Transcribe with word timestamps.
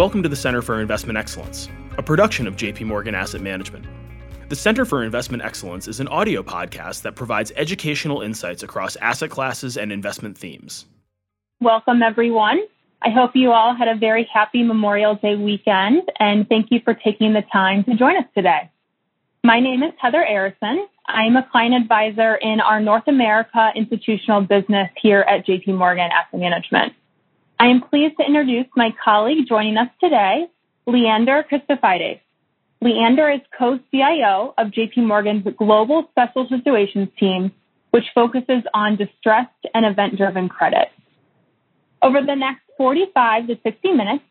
Welcome 0.00 0.22
to 0.22 0.30
the 0.30 0.36
Center 0.36 0.62
for 0.62 0.80
Investment 0.80 1.18
Excellence, 1.18 1.68
a 1.98 2.02
production 2.02 2.46
of 2.46 2.56
JP 2.56 2.86
Morgan 2.86 3.14
Asset 3.14 3.42
Management. 3.42 3.84
The 4.48 4.56
Center 4.56 4.86
for 4.86 5.04
Investment 5.04 5.42
Excellence 5.42 5.86
is 5.86 6.00
an 6.00 6.08
audio 6.08 6.42
podcast 6.42 7.02
that 7.02 7.16
provides 7.16 7.52
educational 7.54 8.22
insights 8.22 8.62
across 8.62 8.96
asset 8.96 9.28
classes 9.28 9.76
and 9.76 9.92
investment 9.92 10.38
themes. 10.38 10.86
Welcome, 11.60 12.02
everyone. 12.02 12.62
I 13.02 13.10
hope 13.10 13.32
you 13.36 13.52
all 13.52 13.74
had 13.74 13.88
a 13.88 13.94
very 13.94 14.26
happy 14.32 14.62
Memorial 14.62 15.16
Day 15.16 15.36
weekend, 15.36 16.10
and 16.18 16.48
thank 16.48 16.68
you 16.70 16.80
for 16.82 16.94
taking 16.94 17.34
the 17.34 17.44
time 17.52 17.84
to 17.84 17.94
join 17.94 18.16
us 18.16 18.24
today. 18.34 18.70
My 19.44 19.60
name 19.60 19.82
is 19.82 19.92
Heather 20.00 20.24
Arison. 20.26 20.82
I 21.08 21.24
am 21.24 21.36
a 21.36 21.46
client 21.52 21.74
advisor 21.74 22.36
in 22.36 22.60
our 22.60 22.80
North 22.80 23.06
America 23.06 23.70
institutional 23.76 24.40
business 24.40 24.88
here 24.96 25.26
at 25.28 25.46
JP 25.46 25.76
Morgan 25.76 26.08
Asset 26.10 26.40
Management. 26.40 26.94
I 27.60 27.66
am 27.66 27.82
pleased 27.82 28.16
to 28.16 28.24
introduce 28.24 28.64
my 28.74 28.88
colleague 29.04 29.46
joining 29.46 29.76
us 29.76 29.90
today, 30.02 30.46
Leander 30.86 31.44
Christofides. 31.44 32.20
Leander 32.80 33.28
is 33.28 33.42
co-CIO 33.58 34.54
of 34.56 34.68
JP 34.68 35.04
Morgan's 35.06 35.46
Global 35.58 36.08
Special 36.10 36.48
Situations 36.48 37.10
team, 37.18 37.52
which 37.90 38.04
focuses 38.14 38.62
on 38.72 38.96
distressed 38.96 39.66
and 39.74 39.84
event-driven 39.84 40.48
credit. 40.48 40.88
Over 42.00 42.22
the 42.22 42.34
next 42.34 42.62
45 42.78 43.48
to 43.48 43.58
60 43.62 43.92
minutes, 43.92 44.24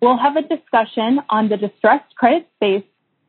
we'll 0.00 0.16
have 0.16 0.36
a 0.36 0.42
discussion 0.42 1.18
on 1.28 1.48
the 1.48 1.56
distressed 1.56 2.14
credit 2.14 2.46
space 2.54 2.84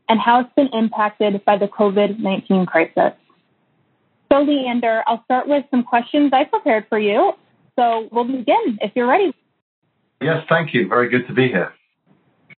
and 0.08 0.19
how 0.19 0.41
it's 0.41 0.53
been 0.55 0.69
impacted 0.71 1.44
by 1.45 1.58
the 1.58 1.67
COVID-19 1.67 2.67
crisis. 2.67 3.13
So, 4.31 4.44
Leander, 4.44 5.02
I'll 5.08 5.23
start 5.23 5.47
with 5.47 5.66
some 5.71 5.81
questions 5.81 6.30
I 6.31 6.44
prepared 6.44 6.85
for 6.89 6.99
you. 6.99 7.33
So 7.77 8.09
we'll 8.11 8.25
begin 8.25 8.80
if 8.81 8.92
you're 8.95 9.08
ready. 9.08 9.33
Yes, 10.22 10.44
thank 10.50 10.73
you. 10.73 10.88
Very 10.88 11.10
good 11.10 11.28
to 11.28 11.34
be 11.34 11.48
here. 11.48 11.73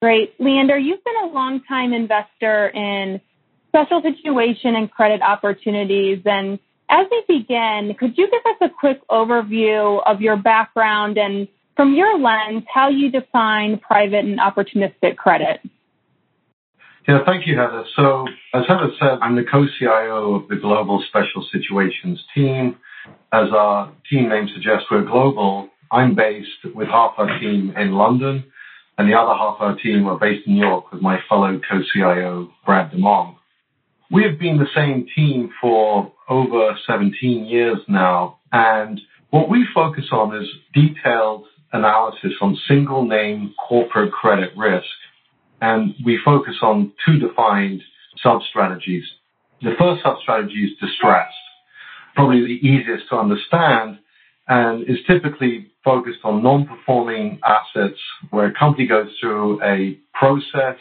Great. 0.00 0.34
Leander, 0.38 0.78
you've 0.78 1.02
been 1.02 1.24
a 1.24 1.32
long-time 1.32 1.92
investor 1.92 2.68
in 2.68 3.20
special 3.68 4.00
situation 4.00 4.76
and 4.76 4.90
credit 4.90 5.22
opportunities. 5.22 6.22
And 6.24 6.58
as 6.88 7.06
we 7.10 7.38
begin, 7.40 7.94
could 7.98 8.16
you 8.16 8.30
give 8.30 8.42
us 8.46 8.56
a 8.60 8.68
quick 8.68 9.00
overview 9.08 10.00
of 10.06 10.20
your 10.20 10.36
background 10.36 11.18
and 11.18 11.48
from 11.76 11.94
your 11.94 12.18
lens, 12.18 12.64
how 12.72 12.88
you 12.88 13.10
define 13.10 13.78
private 13.78 14.24
and 14.24 14.40
opportunistic 14.40 15.16
credit? 15.16 15.60
Yeah, 17.06 17.20
thank 17.24 17.46
you, 17.46 17.56
Heather. 17.56 17.84
So, 17.96 18.26
as 18.52 18.64
Heather 18.68 18.90
said, 18.98 19.18
I'm 19.22 19.36
the 19.36 19.44
co-CIO 19.50 20.34
of 20.34 20.48
the 20.48 20.56
Global 20.56 21.02
Special 21.08 21.46
Situations 21.52 22.22
team. 22.34 22.76
As 23.32 23.48
our 23.52 23.92
team 24.10 24.28
name 24.28 24.48
suggests, 24.52 24.86
we're 24.90 25.04
global. 25.04 25.70
I'm 25.90 26.14
based 26.14 26.74
with 26.74 26.88
half 26.88 27.14
our 27.16 27.38
team 27.38 27.72
in 27.76 27.92
London, 27.92 28.44
and 28.98 29.08
the 29.08 29.14
other 29.14 29.34
half 29.34 29.56
our 29.60 29.76
team 29.76 30.06
are 30.06 30.18
based 30.18 30.46
in 30.46 30.54
New 30.54 30.66
York 30.66 30.92
with 30.92 31.00
my 31.00 31.18
fellow 31.28 31.60
co-CIO, 31.70 32.50
Brad 32.66 32.90
DeMong. 32.90 33.36
We 34.10 34.24
have 34.24 34.38
been 34.38 34.58
the 34.58 34.68
same 34.74 35.06
team 35.14 35.50
for 35.60 36.12
over 36.28 36.76
17 36.86 37.46
years 37.46 37.78
now, 37.88 38.38
and 38.52 39.00
what 39.30 39.48
we 39.48 39.66
focus 39.74 40.06
on 40.12 40.34
is 40.34 40.48
detailed 40.74 41.44
analysis 41.72 42.32
on 42.40 42.58
single 42.66 43.06
name 43.06 43.54
corporate 43.68 44.12
credit 44.12 44.50
risk, 44.56 44.86
and 45.60 45.94
we 46.04 46.18
focus 46.24 46.56
on 46.62 46.92
two 47.06 47.18
defined 47.18 47.82
sub-strategies. 48.22 49.04
The 49.62 49.74
first 49.78 50.02
sub-strategy 50.02 50.64
is 50.64 50.78
distressed, 50.80 51.34
probably 52.14 52.40
the 52.40 52.66
easiest 52.66 53.08
to 53.10 53.16
understand, 53.16 53.98
and 54.48 54.82
is 54.88 54.98
typically 55.06 55.70
focused 55.84 56.20
on 56.24 56.42
non-performing 56.42 57.38
assets 57.44 57.98
where 58.30 58.46
a 58.46 58.54
company 58.54 58.86
goes 58.86 59.08
through 59.20 59.62
a 59.62 59.98
process, 60.14 60.76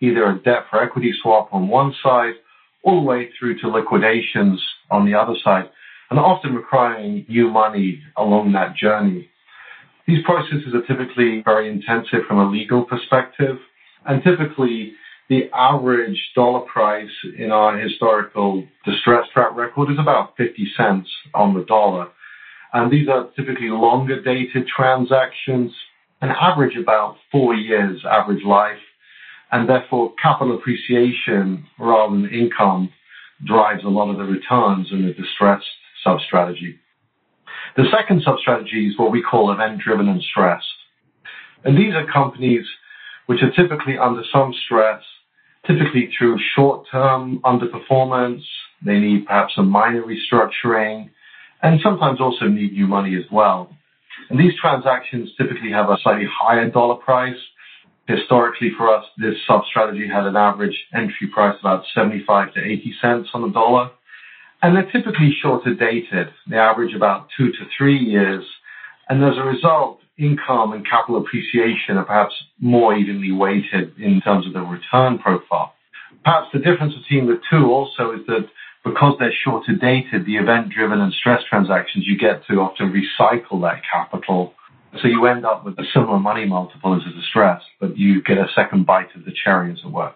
either 0.00 0.24
a 0.24 0.38
debt 0.42 0.64
for 0.70 0.82
equity 0.82 1.12
swap 1.22 1.48
on 1.52 1.68
one 1.68 1.94
side, 2.02 2.34
all 2.82 3.00
the 3.00 3.06
way 3.06 3.30
through 3.38 3.58
to 3.58 3.68
liquidations 3.68 4.62
on 4.90 5.04
the 5.04 5.14
other 5.14 5.34
side, 5.44 5.68
and 6.10 6.18
often 6.18 6.54
requiring 6.54 7.24
new 7.28 7.48
money 7.50 8.02
along 8.16 8.52
that 8.52 8.74
journey. 8.74 9.28
These 10.06 10.24
processes 10.24 10.74
are 10.74 10.82
typically 10.82 11.42
very 11.44 11.70
intensive 11.70 12.20
from 12.26 12.38
a 12.38 12.50
legal 12.50 12.84
perspective, 12.84 13.58
and 14.06 14.22
typically 14.24 14.94
the 15.28 15.48
average 15.54 16.18
dollar 16.34 16.60
price 16.60 17.10
in 17.38 17.52
our 17.52 17.78
historical 17.78 18.66
distress 18.84 19.26
track 19.32 19.54
record 19.54 19.92
is 19.92 19.98
about 20.00 20.36
50 20.36 20.72
cents 20.76 21.08
on 21.34 21.54
the 21.54 21.64
dollar. 21.64 22.08
And 22.72 22.90
these 22.90 23.08
are 23.08 23.28
typically 23.36 23.68
longer 23.68 24.22
dated 24.22 24.66
transactions, 24.68 25.72
an 26.20 26.30
average 26.30 26.76
about 26.76 27.16
four 27.32 27.54
years 27.54 28.04
average 28.08 28.44
life, 28.44 28.78
and 29.52 29.68
therefore 29.68 30.12
capital 30.22 30.56
appreciation 30.56 31.66
rather 31.78 32.14
than 32.14 32.30
income 32.30 32.92
drives 33.44 33.84
a 33.84 33.88
lot 33.88 34.10
of 34.10 34.18
the 34.18 34.24
returns 34.24 34.88
in 34.92 35.04
the 35.04 35.12
distressed 35.12 35.66
sub-strategy. 36.04 36.78
The 37.76 37.84
second 37.90 38.22
sub-strategy 38.24 38.88
is 38.88 38.98
what 38.98 39.10
we 39.10 39.22
call 39.22 39.52
event-driven 39.52 40.08
and 40.08 40.22
stressed. 40.22 40.66
And 41.64 41.76
these 41.76 41.94
are 41.94 42.06
companies 42.10 42.64
which 43.26 43.42
are 43.42 43.50
typically 43.50 43.98
under 43.98 44.22
some 44.32 44.54
stress, 44.64 45.02
typically 45.66 46.10
through 46.16 46.38
short-term 46.54 47.40
underperformance. 47.40 48.42
They 48.84 48.98
need 48.98 49.26
perhaps 49.26 49.54
a 49.56 49.62
minor 49.62 50.02
restructuring 50.02 51.10
and 51.62 51.80
sometimes 51.82 52.20
also 52.20 52.46
need 52.46 52.72
new 52.72 52.86
money 52.86 53.16
as 53.16 53.24
well. 53.30 53.70
And 54.28 54.38
these 54.38 54.52
transactions 54.60 55.30
typically 55.36 55.70
have 55.70 55.88
a 55.88 55.96
slightly 56.02 56.26
higher 56.30 56.68
dollar 56.70 56.96
price. 56.96 57.38
Historically 58.06 58.70
for 58.76 58.94
us, 58.94 59.04
this 59.18 59.34
sub-strategy 59.46 60.08
had 60.08 60.26
an 60.26 60.36
average 60.36 60.76
entry 60.94 61.28
price 61.32 61.56
about 61.60 61.84
75 61.94 62.54
to 62.54 62.60
80 62.60 62.94
cents 63.00 63.28
on 63.34 63.42
the 63.42 63.50
dollar. 63.50 63.90
And 64.62 64.76
they're 64.76 64.90
typically 64.90 65.34
shorter 65.40 65.74
dated. 65.74 66.28
They 66.48 66.56
average 66.56 66.94
about 66.94 67.28
two 67.36 67.50
to 67.50 67.58
three 67.76 67.98
years. 67.98 68.44
And 69.08 69.24
as 69.24 69.38
a 69.38 69.42
result, 69.42 70.00
income 70.18 70.72
and 70.72 70.86
capital 70.88 71.20
appreciation 71.20 71.96
are 71.96 72.04
perhaps 72.04 72.34
more 72.60 72.94
evenly 72.94 73.32
weighted 73.32 73.96
in 73.98 74.20
terms 74.20 74.46
of 74.46 74.52
the 74.52 74.60
return 74.60 75.18
profile. 75.18 75.74
Perhaps 76.24 76.48
the 76.52 76.58
difference 76.58 76.94
between 76.94 77.26
the 77.26 77.40
two 77.50 77.72
also 77.72 78.12
is 78.12 78.26
that 78.26 78.46
because 78.84 79.16
they're 79.18 79.32
shorter 79.44 79.74
dated, 79.74 80.26
the 80.26 80.36
event 80.36 80.70
driven 80.70 81.00
and 81.00 81.12
stress 81.12 81.42
transactions, 81.48 82.04
you 82.06 82.16
get 82.16 82.46
to 82.46 82.60
often 82.60 82.92
recycle 82.92 83.60
that 83.62 83.82
capital. 83.90 84.54
So 85.02 85.08
you 85.08 85.26
end 85.26 85.44
up 85.44 85.64
with 85.64 85.78
a 85.78 85.84
similar 85.92 86.18
money 86.18 86.46
multiple 86.46 86.94
as 86.94 87.02
a 87.06 87.14
distress, 87.14 87.62
but 87.78 87.96
you 87.96 88.22
get 88.22 88.38
a 88.38 88.48
second 88.54 88.86
bite 88.86 89.14
of 89.14 89.24
the 89.24 89.32
cherry 89.44 89.72
as 89.72 89.78
it 89.84 89.90
were. 89.90 90.12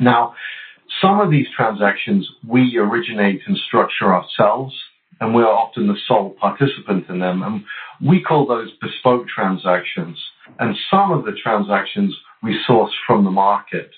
Now, 0.00 0.34
some 1.00 1.20
of 1.20 1.30
these 1.30 1.46
transactions 1.56 2.28
we 2.46 2.76
originate 2.78 3.42
and 3.46 3.56
structure 3.56 4.14
ourselves, 4.14 4.74
and 5.20 5.34
we 5.34 5.42
are 5.42 5.52
often 5.52 5.86
the 5.86 5.96
sole 6.08 6.34
participant 6.40 7.08
in 7.08 7.20
them. 7.20 7.42
And 7.42 7.64
we 8.06 8.22
call 8.22 8.46
those 8.46 8.70
bespoke 8.80 9.28
transactions. 9.28 10.18
And 10.58 10.76
some 10.90 11.12
of 11.12 11.24
the 11.24 11.36
transactions 11.40 12.14
we 12.42 12.58
source 12.66 12.92
from 13.06 13.24
the 13.24 13.30
market. 13.30 13.90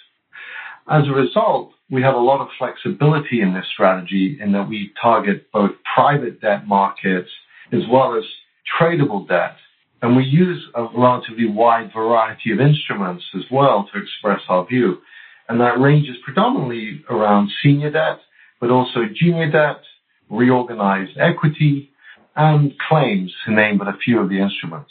As 0.88 1.08
a 1.08 1.12
result, 1.12 1.72
we 1.90 2.02
have 2.02 2.14
a 2.14 2.18
lot 2.18 2.40
of 2.40 2.48
flexibility 2.58 3.40
in 3.40 3.54
this 3.54 3.66
strategy 3.72 4.38
in 4.40 4.52
that 4.52 4.68
we 4.68 4.92
target 5.00 5.50
both 5.52 5.70
private 5.94 6.40
debt 6.40 6.66
markets 6.66 7.30
as 7.72 7.82
well 7.90 8.16
as 8.16 8.24
tradable 8.78 9.26
debt. 9.28 9.56
And 10.02 10.16
we 10.16 10.24
use 10.24 10.62
a 10.74 10.86
relatively 10.96 11.48
wide 11.48 11.90
variety 11.94 12.52
of 12.52 12.60
instruments 12.60 13.24
as 13.34 13.44
well 13.50 13.88
to 13.92 14.00
express 14.00 14.40
our 14.48 14.66
view. 14.66 14.98
And 15.48 15.60
that 15.60 15.78
ranges 15.80 16.16
predominantly 16.24 17.04
around 17.08 17.50
senior 17.62 17.90
debt, 17.90 18.18
but 18.60 18.70
also 18.70 19.00
junior 19.14 19.50
debt, 19.50 19.80
reorganized 20.28 21.16
equity, 21.18 21.90
and 22.34 22.72
claims, 22.88 23.32
to 23.46 23.52
name 23.54 23.78
but 23.78 23.88
a 23.88 23.96
few 24.04 24.20
of 24.20 24.28
the 24.28 24.40
instruments. 24.40 24.90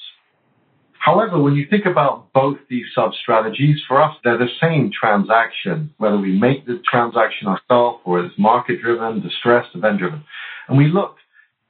However, 1.06 1.40
when 1.40 1.54
you 1.54 1.68
think 1.69 1.86
about 1.86 2.34
both 2.34 2.57
these 2.68 2.88
sub-strategies, 2.96 3.80
for 3.88 4.02
us, 4.02 4.16
they're 4.24 4.40
the 4.40 4.50
same 4.60 4.90
transaction, 4.92 5.94
whether 5.98 6.18
we 6.18 6.31
make 6.36 6.66
the 6.66 6.81
transaction 6.90 7.48
ourselves 7.48 8.02
or 8.06 8.25
it's 8.25 8.34
market 8.40 8.81
driven, 8.81 9.22
distressed, 9.22 9.69
event 9.75 10.00
driven. 10.00 10.24
And 10.68 10.80
we 10.80 10.88
look, 10.88 11.18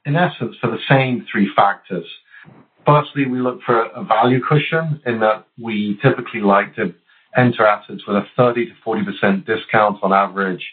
in 0.06 0.16
essence, 0.16 0.56
for 0.58 0.70
the 0.70 0.80
same 0.88 1.26
three 1.30 1.50
factors. 1.54 2.06
Firstly, 2.86 3.26
we 3.26 3.40
look 3.40 3.60
for 3.66 3.82
a 3.82 4.02
value 4.02 4.40
cushion 4.40 5.02
in 5.04 5.20
that 5.20 5.44
we 5.62 5.98
typically 6.00 6.40
like 6.40 6.74
to 6.76 6.94
enter 7.36 7.66
assets 7.66 8.04
with 8.08 8.16
a 8.16 8.24
30 8.38 8.64
to 8.64 8.72
40% 8.86 9.44
discount 9.44 10.02
on 10.02 10.14
average 10.14 10.64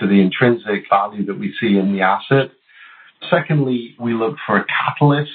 to 0.00 0.06
the 0.06 0.22
intrinsic 0.22 0.88
value 0.88 1.26
that 1.26 1.38
we 1.38 1.54
see 1.60 1.76
in 1.76 1.92
the 1.92 2.00
asset. 2.00 2.50
Secondly, 3.28 3.94
we 4.00 4.14
look 4.14 4.36
for 4.46 4.56
a 4.56 4.64
catalyst 4.64 5.32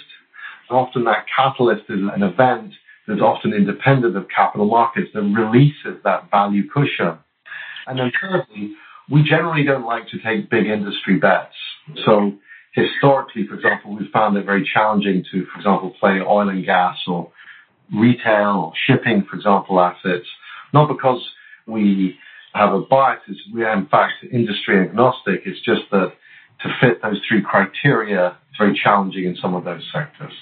often 0.71 1.05
that 1.05 1.25
catalyst 1.35 1.83
is 1.89 1.99
an 2.13 2.23
event 2.23 2.73
that's 3.07 3.21
often 3.21 3.53
independent 3.53 4.15
of 4.15 4.27
capital 4.33 4.67
markets 4.67 5.09
that 5.13 5.21
releases 5.21 6.01
that 6.03 6.29
value 6.31 6.69
cushion. 6.69 7.17
And 7.87 7.99
then 7.99 8.11
thirdly, 8.19 8.73
we 9.09 9.23
generally 9.23 9.63
don't 9.63 9.85
like 9.85 10.07
to 10.09 10.17
take 10.19 10.49
big 10.49 10.67
industry 10.67 11.17
bets. 11.17 11.55
So 12.05 12.33
historically, 12.73 13.47
for 13.47 13.55
example, 13.55 13.95
we've 13.95 14.11
found 14.11 14.37
it 14.37 14.45
very 14.45 14.67
challenging 14.73 15.25
to, 15.31 15.45
for 15.51 15.57
example, 15.57 15.93
play 15.99 16.19
oil 16.21 16.49
and 16.49 16.65
gas 16.65 16.97
or 17.07 17.31
retail 17.93 18.71
or 18.71 18.73
shipping, 18.87 19.25
for 19.29 19.35
example, 19.35 19.79
assets, 19.79 20.27
not 20.73 20.87
because 20.87 21.21
we 21.67 22.15
have 22.53 22.73
a 22.73 22.81
bias, 22.81 23.19
we 23.53 23.63
are 23.63 23.77
in 23.77 23.87
fact 23.87 24.13
industry 24.31 24.81
agnostic. 24.81 25.41
It's 25.45 25.59
just 25.61 25.81
that 25.91 26.13
to 26.61 26.69
fit 26.79 27.01
those 27.01 27.19
three 27.27 27.41
criteria, 27.41 28.37
it's 28.49 28.57
very 28.57 28.79
challenging 28.81 29.25
in 29.25 29.35
some 29.41 29.55
of 29.55 29.63
those 29.63 29.83
sectors. 29.93 30.33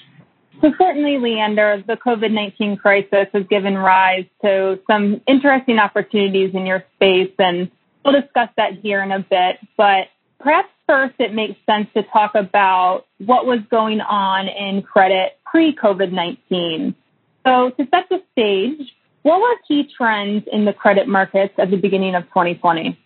So 0.60 0.72
certainly, 0.78 1.18
Leander, 1.18 1.82
the 1.86 1.96
COVID-19 1.96 2.78
crisis 2.78 3.26
has 3.32 3.44
given 3.48 3.76
rise 3.76 4.26
to 4.42 4.78
some 4.86 5.20
interesting 5.26 5.78
opportunities 5.78 6.54
in 6.54 6.66
your 6.66 6.84
space, 6.96 7.32
and 7.38 7.70
we'll 8.04 8.20
discuss 8.20 8.48
that 8.56 8.74
here 8.82 9.02
in 9.02 9.12
a 9.12 9.20
bit. 9.20 9.58
But 9.76 10.08
perhaps 10.38 10.68
first, 10.86 11.14
it 11.18 11.34
makes 11.34 11.58
sense 11.66 11.88
to 11.94 12.02
talk 12.12 12.34
about 12.34 13.04
what 13.18 13.46
was 13.46 13.60
going 13.70 14.00
on 14.00 14.48
in 14.48 14.82
credit 14.82 15.38
pre-COVID-19. 15.44 16.94
So 17.46 17.70
to 17.70 17.86
set 17.90 18.08
the 18.10 18.22
stage, 18.32 18.92
what 19.22 19.40
were 19.40 19.54
key 19.66 19.88
trends 19.96 20.44
in 20.50 20.64
the 20.64 20.72
credit 20.72 21.08
markets 21.08 21.54
at 21.58 21.70
the 21.70 21.76
beginning 21.76 22.14
of 22.14 22.24
2020? 22.24 22.98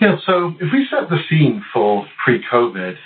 Yeah, 0.00 0.16
so 0.26 0.54
if 0.60 0.72
we 0.72 0.86
set 0.90 1.08
the 1.08 1.18
scene 1.28 1.64
for 1.72 2.06
pre-COVID, 2.24 2.96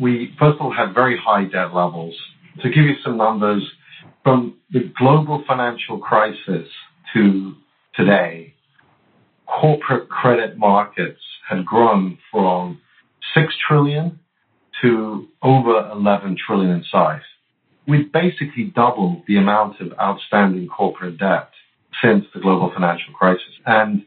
we 0.00 0.34
first 0.38 0.56
of 0.56 0.60
all 0.60 0.72
had 0.72 0.94
very 0.94 1.18
high 1.18 1.44
debt 1.44 1.74
levels. 1.74 2.14
To 2.62 2.68
give 2.70 2.84
you 2.84 2.94
some 3.02 3.16
numbers, 3.16 3.62
from 4.22 4.56
the 4.70 4.92
global 4.98 5.44
financial 5.46 5.98
crisis 5.98 6.68
to 7.12 7.54
today, 7.94 8.54
corporate 9.46 10.08
credit 10.08 10.56
markets 10.56 11.20
had 11.48 11.64
grown 11.66 12.18
from 12.30 12.80
6 13.34 13.52
trillion 13.66 14.18
to 14.82 15.28
over 15.42 15.90
11 15.92 16.36
trillion 16.46 16.70
in 16.70 16.84
size. 16.90 17.22
We've 17.86 18.10
basically 18.10 18.72
doubled 18.74 19.22
the 19.28 19.36
amount 19.36 19.80
of 19.80 19.92
outstanding 20.00 20.68
corporate 20.68 21.18
debt 21.18 21.50
since 22.02 22.24
the 22.34 22.40
global 22.40 22.70
financial 22.72 23.12
crisis. 23.12 23.52
And 23.66 24.04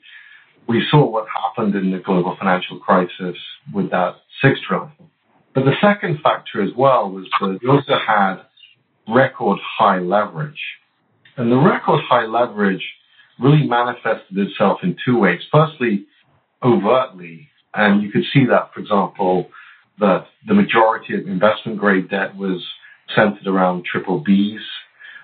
we 0.67 0.85
saw 0.89 1.05
what 1.05 1.25
happened 1.43 1.75
in 1.75 1.91
the 1.91 1.99
global 1.99 2.35
financial 2.37 2.79
crisis 2.79 3.37
with 3.73 3.91
that 3.91 4.15
6 4.41 4.59
trillion. 4.67 4.91
But 5.57 5.65
the 5.65 5.73
second 5.81 6.19
factor 6.21 6.61
as 6.61 6.69
well 6.77 7.09
was 7.09 7.25
that 7.41 7.57
we 7.63 7.67
also 7.67 7.97
had 8.07 8.43
record 9.07 9.57
high 9.79 9.97
leverage. 9.97 10.61
And 11.35 11.51
the 11.51 11.57
record 11.57 11.99
high 12.07 12.27
leverage 12.27 12.83
really 13.39 13.67
manifested 13.67 14.37
itself 14.37 14.81
in 14.83 14.95
two 15.03 15.17
ways. 15.17 15.39
Firstly, 15.51 16.05
overtly, 16.61 17.49
and 17.73 18.03
you 18.03 18.11
could 18.11 18.21
see 18.31 18.45
that, 18.45 18.71
for 18.71 18.81
example, 18.81 19.49
that 19.99 20.27
the 20.47 20.53
majority 20.53 21.15
of 21.15 21.21
investment 21.21 21.79
grade 21.79 22.07
debt 22.11 22.35
was 22.37 22.63
centered 23.15 23.47
around 23.47 23.83
triple 23.83 24.23
Bs, 24.23 24.61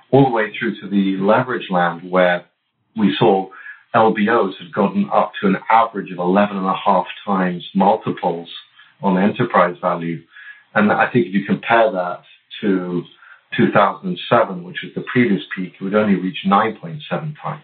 all 0.10 0.26
the 0.26 0.32
way 0.32 0.52
through 0.58 0.82
to 0.82 0.90
the 0.90 1.24
leverage 1.24 1.70
land 1.70 2.10
where 2.10 2.44
we 2.98 3.16
saw 3.20 3.52
LBOs 3.94 4.58
had 4.58 4.74
gotten 4.74 5.08
up 5.14 5.34
to 5.40 5.48
an 5.48 5.58
average 5.70 6.12
of 6.12 6.18
11 6.18 6.58
and 6.58 6.66
a 6.66 6.74
half 6.84 7.06
times 7.24 7.64
multiples 7.76 8.50
on 9.04 9.22
enterprise 9.22 9.76
value. 9.82 10.24
And 10.74 10.92
I 10.92 11.12
think 11.12 11.28
if 11.28 11.34
you 11.34 11.46
compare 11.46 11.92
that 11.92 12.22
to 12.62 13.04
2007, 13.56 14.64
which 14.64 14.78
was 14.84 14.94
the 14.96 15.06
previous 15.12 15.44
peak, 15.56 15.74
it 15.80 15.84
would 15.84 15.94
only 15.94 16.16
reach 16.16 16.38
9.7 16.48 17.00
times. 17.42 17.64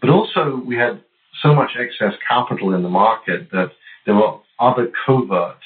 But 0.00 0.10
also, 0.10 0.62
we 0.64 0.76
had 0.76 1.02
so 1.42 1.54
much 1.54 1.70
excess 1.78 2.14
capital 2.28 2.74
in 2.74 2.82
the 2.82 2.88
market 2.88 3.50
that 3.50 3.72
there 4.06 4.14
were 4.14 4.38
other 4.60 4.92
covert 5.06 5.56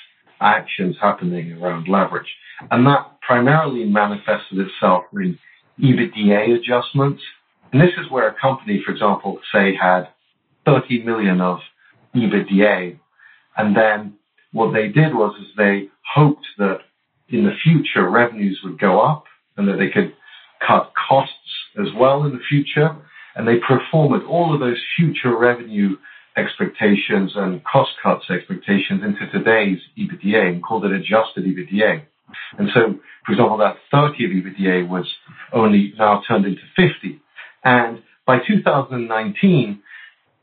actions 0.41 0.97
happening 1.01 1.53
around 1.61 1.89
leverage. 1.89 2.29
And 2.71 2.87
that 2.87 3.21
primarily 3.21 3.85
manifested 3.85 4.59
itself 4.59 5.05
in 5.13 5.39
EBITDA 5.81 6.59
adjustments. 6.59 7.23
And 7.73 7.81
this 7.83 7.91
is 7.99 8.11
where 8.11 8.29
a 8.29 8.35
company, 8.41 8.83
for 8.85 8.93
example, 8.93 9.39
say 9.53 9.75
had 9.75 10.09
30 10.65 11.03
million 11.03 11.41
of 11.41 11.59
EBITDA. 12.15 12.99
And 13.57 13.77
then 13.77 14.15
what 14.57 14.73
they 14.73 14.89
did 14.89 15.15
was 15.15 15.37
is 15.39 15.49
they 15.57 15.89
hoped 16.15 16.47
that 16.57 16.79
in 17.29 17.45
the 17.45 17.55
future 17.63 18.09
revenues 18.09 18.59
would 18.65 18.79
go 18.79 19.01
up 19.01 19.25
and 19.57 19.69
that 19.69 19.77
they 19.77 19.91
could 19.91 20.15
cut 20.67 20.93
costs 21.09 21.33
as 21.79 21.89
well 21.95 22.25
in 22.25 22.33
the 22.33 22.43
future. 22.49 22.97
And 23.35 23.47
they 23.47 23.59
performed 23.59 24.23
all 24.25 24.55
of 24.55 24.61
those 24.61 24.81
future 24.97 25.37
revenue 25.37 25.97
expectations 26.39 27.33
and 27.35 27.63
cost 27.65 27.91
cuts 28.03 28.25
expectations 28.31 29.03
into 29.05 29.31
today's 29.31 29.79
EBITDA 29.99 30.49
and 30.49 30.63
called 30.63 30.87
it 30.87 30.93
adjusted 30.93 31.45
EBITDA. 31.45 32.03
And 32.59 32.71
so, 32.73 32.99
for 33.27 33.33
example, 33.33 33.59
that 33.59 33.77
30 33.91 34.25
of 34.25 34.31
EBITDA 34.31 34.89
was 34.89 35.07
only 35.53 35.93
now 35.99 36.23
turned 36.27 36.47
into 36.47 36.63
50. 36.77 37.21
And 37.63 38.03
by 38.27 38.39
2019, 38.47 39.83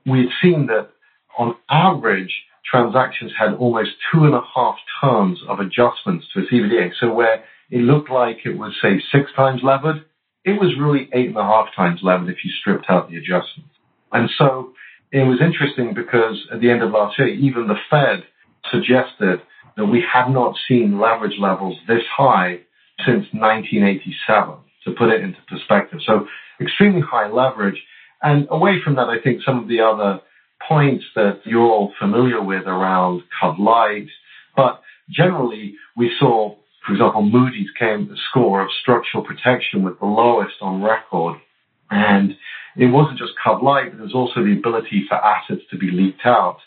we 0.06 0.20
had 0.20 0.30
seen 0.42 0.68
that 0.68 0.90
on 1.38 1.56
average, 1.70 2.32
transactions 2.70 3.32
had 3.38 3.54
almost 3.54 3.92
two 4.12 4.24
and 4.26 4.34
a 4.34 4.42
half 4.56 4.76
terms 5.02 5.40
of 5.48 5.60
adjustments 5.60 6.26
to 6.34 6.42
its 6.42 6.52
EBITDA. 6.52 6.92
So 7.00 7.14
where 7.14 7.44
it 7.70 7.80
looked 7.80 8.10
like 8.10 8.40
it 8.46 8.58
was, 8.58 8.74
say, 8.82 9.02
six 9.12 9.32
times 9.36 9.62
levered, 9.64 10.06
it 10.46 10.60
was 10.60 10.76
really 10.80 11.10
eight 11.14 11.28
and 11.28 11.38
a 11.38 11.44
half 11.44 11.68
times 11.76 12.00
levered 12.04 12.30
if 12.30 12.44
you 12.44 12.52
stripped 12.60 12.86
out 12.90 13.10
the 13.10 13.18
adjustments. 13.18 13.74
And 14.12 14.30
so 14.38 14.74
it 15.12 15.24
was 15.24 15.40
interesting 15.42 15.94
because 15.94 16.38
at 16.52 16.60
the 16.60 16.70
end 16.70 16.84
of 16.84 16.92
last 16.92 17.18
year, 17.18 17.30
even 17.30 17.68
the 17.68 17.80
Fed 17.90 18.24
suggested 18.72 19.42
that 19.76 19.86
we 19.86 20.04
had 20.12 20.30
not 20.30 20.56
seen 20.68 21.00
leverage 21.00 21.38
levels 21.40 21.78
this 21.88 22.04
high 22.16 22.60
since 23.06 23.26
1987, 23.34 24.56
to 24.86 24.92
put 24.92 25.10
it 25.10 25.22
into 25.22 25.40
perspective. 25.48 26.00
So 26.06 26.28
extremely 26.62 27.02
high 27.02 27.30
leverage. 27.30 27.82
And 28.22 28.48
away 28.52 28.78
from 28.84 28.96
that, 28.96 29.08
I 29.10 29.20
think 29.22 29.42
some 29.44 29.60
of 29.60 29.68
the 29.68 29.82
other 29.82 30.22
points 30.68 31.06
that 31.16 31.42
you're 31.46 31.62
all 31.62 31.94
familiar 32.00 32.42
with 32.42 32.66
around 32.66 33.24
cov-lite, 33.40 34.10
but 34.56 34.82
generally 35.10 35.76
we 35.96 36.12
saw, 36.20 36.56
for 36.86 36.94
example, 36.94 37.22
Moody's 37.22 37.70
came 37.78 38.10
a 38.12 38.16
score 38.30 38.62
of 38.62 38.70
structural 38.82 39.24
protection 39.24 39.84
with 39.84 40.00
the 40.00 40.06
lowest 40.06 40.56
on 40.62 40.82
record. 40.82 41.40
And 41.90 42.36
it 42.76 42.88
wasn't 42.88 43.20
just 43.20 43.34
cov-lite, 43.44 43.92
but 43.92 44.00
there's 44.00 44.16
also 44.16 44.44
the 44.44 44.54
ability 44.54 45.06
for 45.08 45.16
assets 45.16 45.62
to 45.72 45.78
be 45.78 45.92
leaked 45.92 46.26
out. 46.26 46.58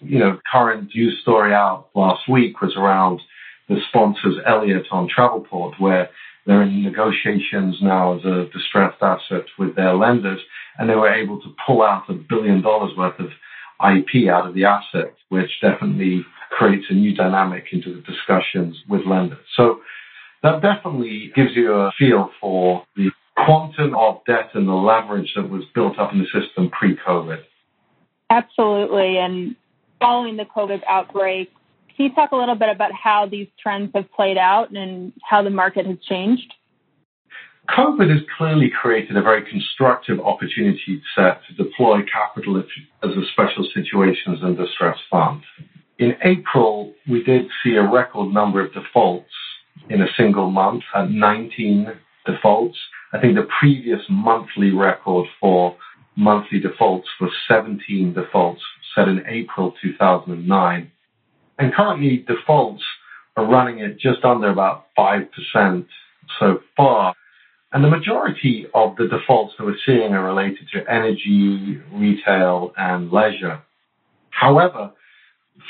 You 0.00 0.18
know, 0.18 0.38
current 0.50 0.90
news 0.94 1.18
story 1.22 1.52
out 1.52 1.88
last 1.94 2.28
week 2.28 2.60
was 2.60 2.76
around 2.76 3.20
the 3.68 3.78
sponsors 3.88 4.36
Elliott 4.46 4.86
on 4.92 5.08
Travelport, 5.08 5.80
where 5.80 6.10
they're 6.46 6.62
in 6.62 6.82
negotiations 6.82 7.76
now 7.82 8.18
as 8.18 8.24
a 8.24 8.48
distressed 8.52 9.02
asset 9.02 9.46
with 9.58 9.74
their 9.74 9.94
lenders, 9.94 10.40
and 10.78 10.88
they 10.88 10.94
were 10.94 11.12
able 11.12 11.40
to 11.40 11.54
pull 11.66 11.82
out 11.82 12.08
a 12.08 12.14
billion 12.14 12.62
dollars 12.62 12.92
worth 12.96 13.18
of 13.18 13.30
IP 13.80 14.28
out 14.28 14.46
of 14.46 14.54
the 14.54 14.64
asset, 14.64 15.14
which 15.28 15.50
definitely 15.60 16.24
creates 16.50 16.86
a 16.88 16.94
new 16.94 17.14
dynamic 17.14 17.64
into 17.72 17.94
the 17.94 18.00
discussions 18.02 18.76
with 18.88 19.02
lenders. 19.06 19.44
So 19.56 19.80
that 20.42 20.62
definitely 20.62 21.32
gives 21.34 21.50
you 21.54 21.72
a 21.72 21.90
feel 21.98 22.30
for 22.40 22.84
the 22.96 23.10
quantum 23.36 23.94
of 23.94 24.20
debt 24.26 24.50
and 24.54 24.66
the 24.66 24.72
leverage 24.72 25.32
that 25.36 25.50
was 25.50 25.64
built 25.74 25.98
up 25.98 26.12
in 26.12 26.20
the 26.20 26.26
system 26.26 26.70
pre-COVID. 26.70 27.42
Absolutely. 28.30 29.18
And 29.18 29.56
following 30.00 30.36
the 30.36 30.44
COVID 30.44 30.82
outbreak, 30.88 31.50
you 32.04 32.14
talk 32.14 32.32
a 32.32 32.36
little 32.36 32.54
bit 32.54 32.68
about 32.68 32.92
how 32.92 33.26
these 33.26 33.48
trends 33.60 33.90
have 33.94 34.10
played 34.12 34.38
out 34.38 34.70
and 34.70 35.12
how 35.22 35.42
the 35.42 35.50
market 35.50 35.86
has 35.86 35.98
changed? 36.08 36.52
COVID 37.70 38.10
has 38.10 38.22
clearly 38.38 38.70
created 38.70 39.16
a 39.16 39.22
very 39.22 39.42
constructive 39.48 40.20
opportunity 40.20 41.02
set 41.16 41.40
to 41.48 41.64
deploy 41.64 42.00
capital 42.12 42.58
as 42.58 43.10
a 43.10 43.22
special 43.32 43.68
situations 43.74 44.38
and 44.42 44.56
distress 44.56 44.96
fund. 45.10 45.42
In 45.98 46.14
April, 46.22 46.92
we 47.08 47.24
did 47.24 47.46
see 47.62 47.74
a 47.74 47.82
record 47.82 48.32
number 48.32 48.64
of 48.64 48.72
defaults 48.72 49.32
in 49.88 50.02
a 50.02 50.06
single 50.16 50.50
month 50.50 50.84
at 50.94 51.10
19 51.10 51.88
defaults. 52.24 52.78
I 53.12 53.20
think 53.20 53.34
the 53.34 53.48
previous 53.58 54.00
monthly 54.08 54.70
record 54.70 55.26
for 55.40 55.76
monthly 56.16 56.60
defaults 56.60 57.08
was 57.20 57.30
17 57.48 58.14
defaults 58.14 58.62
set 58.94 59.08
in 59.08 59.24
April 59.26 59.74
2009. 59.82 60.92
And 61.58 61.72
currently 61.74 62.24
defaults 62.26 62.82
are 63.36 63.46
running 63.46 63.82
at 63.82 63.98
just 63.98 64.24
under 64.24 64.50
about 64.50 64.86
5% 64.98 65.86
so 66.38 66.60
far. 66.76 67.14
And 67.72 67.84
the 67.84 67.88
majority 67.88 68.66
of 68.74 68.96
the 68.96 69.08
defaults 69.08 69.54
that 69.58 69.64
we're 69.64 69.76
seeing 69.84 70.12
are 70.12 70.24
related 70.24 70.68
to 70.72 70.90
energy, 70.90 71.80
retail, 71.92 72.72
and 72.76 73.10
leisure. 73.10 73.62
However, 74.30 74.92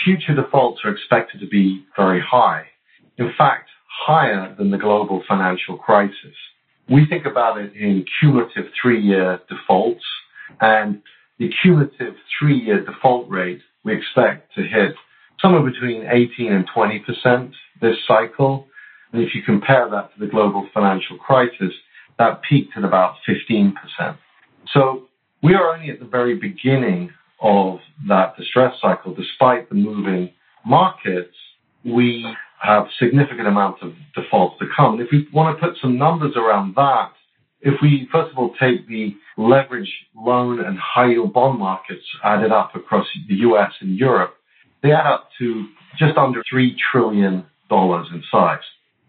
future 0.05 0.35
defaults 0.35 0.81
are 0.85 0.91
expected 0.91 1.41
to 1.41 1.47
be 1.47 1.85
very 1.97 2.21
high. 2.21 2.67
In 3.19 3.33
fact, 3.37 3.69
higher 4.07 4.55
than 4.57 4.71
the 4.71 4.79
global 4.79 5.23
financial 5.27 5.77
crisis. 5.79 6.35
We 6.89 7.07
think 7.07 7.27
about 7.27 7.59
it 7.59 7.73
in 7.75 8.05
cumulative 8.21 8.67
three-year 8.81 9.41
defaults, 9.49 10.05
and 10.61 11.03
the 11.39 11.51
cumulative 11.63 12.15
three-year 12.39 12.85
default 12.85 13.29
rate 13.29 13.61
we 13.85 13.97
expect 13.97 14.55
to 14.55 14.63
hit 14.63 14.95
somewhere 15.47 15.71
between 15.71 16.05
18 16.11 16.53
and 16.53 16.69
20% 16.77 17.53
this 17.81 17.97
cycle. 18.09 18.67
And 19.13 19.23
if 19.23 19.33
you 19.33 19.43
compare 19.43 19.89
that 19.89 20.13
to 20.13 20.21
the 20.21 20.27
global 20.27 20.69
financial 20.75 21.19
crisis, 21.19 21.73
that 22.19 22.41
peaked 22.49 22.77
at 22.77 22.83
about 22.83 23.15
15%. 23.29 23.73
So 24.75 25.05
we 25.43 25.55
are 25.55 25.73
only 25.73 25.91
at 25.91 26.01
the 26.01 26.07
very 26.07 26.35
beginning 26.35 27.11
of 27.41 27.79
that 28.09 28.37
distress 28.37 28.75
cycle. 28.83 29.15
Despite 29.15 29.69
the 29.69 29.77
moving 29.77 30.33
markets, 30.65 31.37
we 31.85 32.27
have 32.61 32.87
significant 32.99 33.47
amounts 33.47 33.81
of 33.83 33.93
defaults 34.17 34.59
to 34.59 34.67
come. 34.77 34.95
And 34.95 35.03
if 35.03 35.09
we 35.13 35.29
want 35.33 35.61
to 35.61 35.65
put 35.65 35.77
some 35.81 35.97
numbers 35.97 36.33
around 36.37 36.75
that, 36.75 37.13
if 37.61 37.75
we 37.81 38.09
first 38.11 38.33
of 38.33 38.39
all 38.39 38.53
take 38.59 38.89
the 38.89 39.15
leverage 39.37 39.93
loan 40.17 40.65
and 40.65 40.77
high 40.79 41.11
yield 41.11 41.33
bond 41.33 41.59
markets 41.61 42.03
added 42.25 42.51
up 42.51 42.75
across 42.75 43.07
the 43.29 43.35
US 43.37 43.71
and 43.81 43.97
Europe, 43.97 44.36
they 44.87 44.93
add 44.93 45.07
up 45.07 45.29
to 45.39 45.67
just 45.99 46.17
under 46.17 46.43
$3 46.53 46.71
trillion 46.93 47.45
in 47.71 48.23
size. 48.31 48.59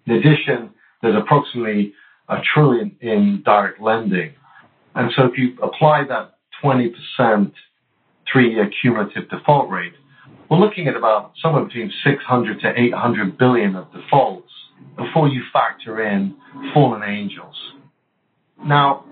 In 0.07 0.13
addition, 0.13 0.71
there's 1.01 1.15
approximately 1.15 1.93
a 2.29 2.37
trillion 2.53 2.95
in 3.01 3.43
direct 3.45 3.79
lending. 3.79 4.33
And 4.95 5.11
so 5.15 5.25
if 5.25 5.37
you 5.37 5.55
apply 5.61 6.05
that 6.09 6.35
20% 6.63 7.51
three-year 8.31 8.69
cumulative 8.81 9.29
default 9.29 9.69
rate, 9.69 9.93
we're 10.49 10.57
looking 10.57 10.87
at 10.87 10.95
about 10.95 11.33
somewhere 11.41 11.63
between 11.63 11.91
600 12.03 12.61
to 12.61 12.73
800 12.75 13.37
billion 13.37 13.75
of 13.75 13.91
defaults 13.91 14.51
before 14.95 15.27
you 15.27 15.43
factor 15.53 16.05
in 16.07 16.35
fallen 16.73 17.03
angels. 17.03 17.55
Now, 18.65 19.05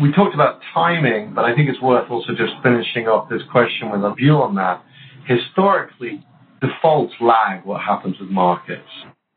we 0.00 0.12
talked 0.12 0.34
about 0.34 0.60
timing, 0.74 1.32
but 1.34 1.44
I 1.44 1.54
think 1.54 1.68
it's 1.68 1.80
worth 1.80 2.10
also 2.10 2.32
just 2.32 2.52
finishing 2.62 3.08
off 3.08 3.28
this 3.28 3.42
question 3.50 3.90
with 3.90 4.02
a 4.02 4.14
view 4.14 4.34
on 4.34 4.54
that. 4.56 4.84
Historically, 5.26 6.24
defaults 6.60 7.14
lag 7.20 7.64
what 7.64 7.80
happens 7.80 8.16
with 8.20 8.30
markets. 8.30 8.88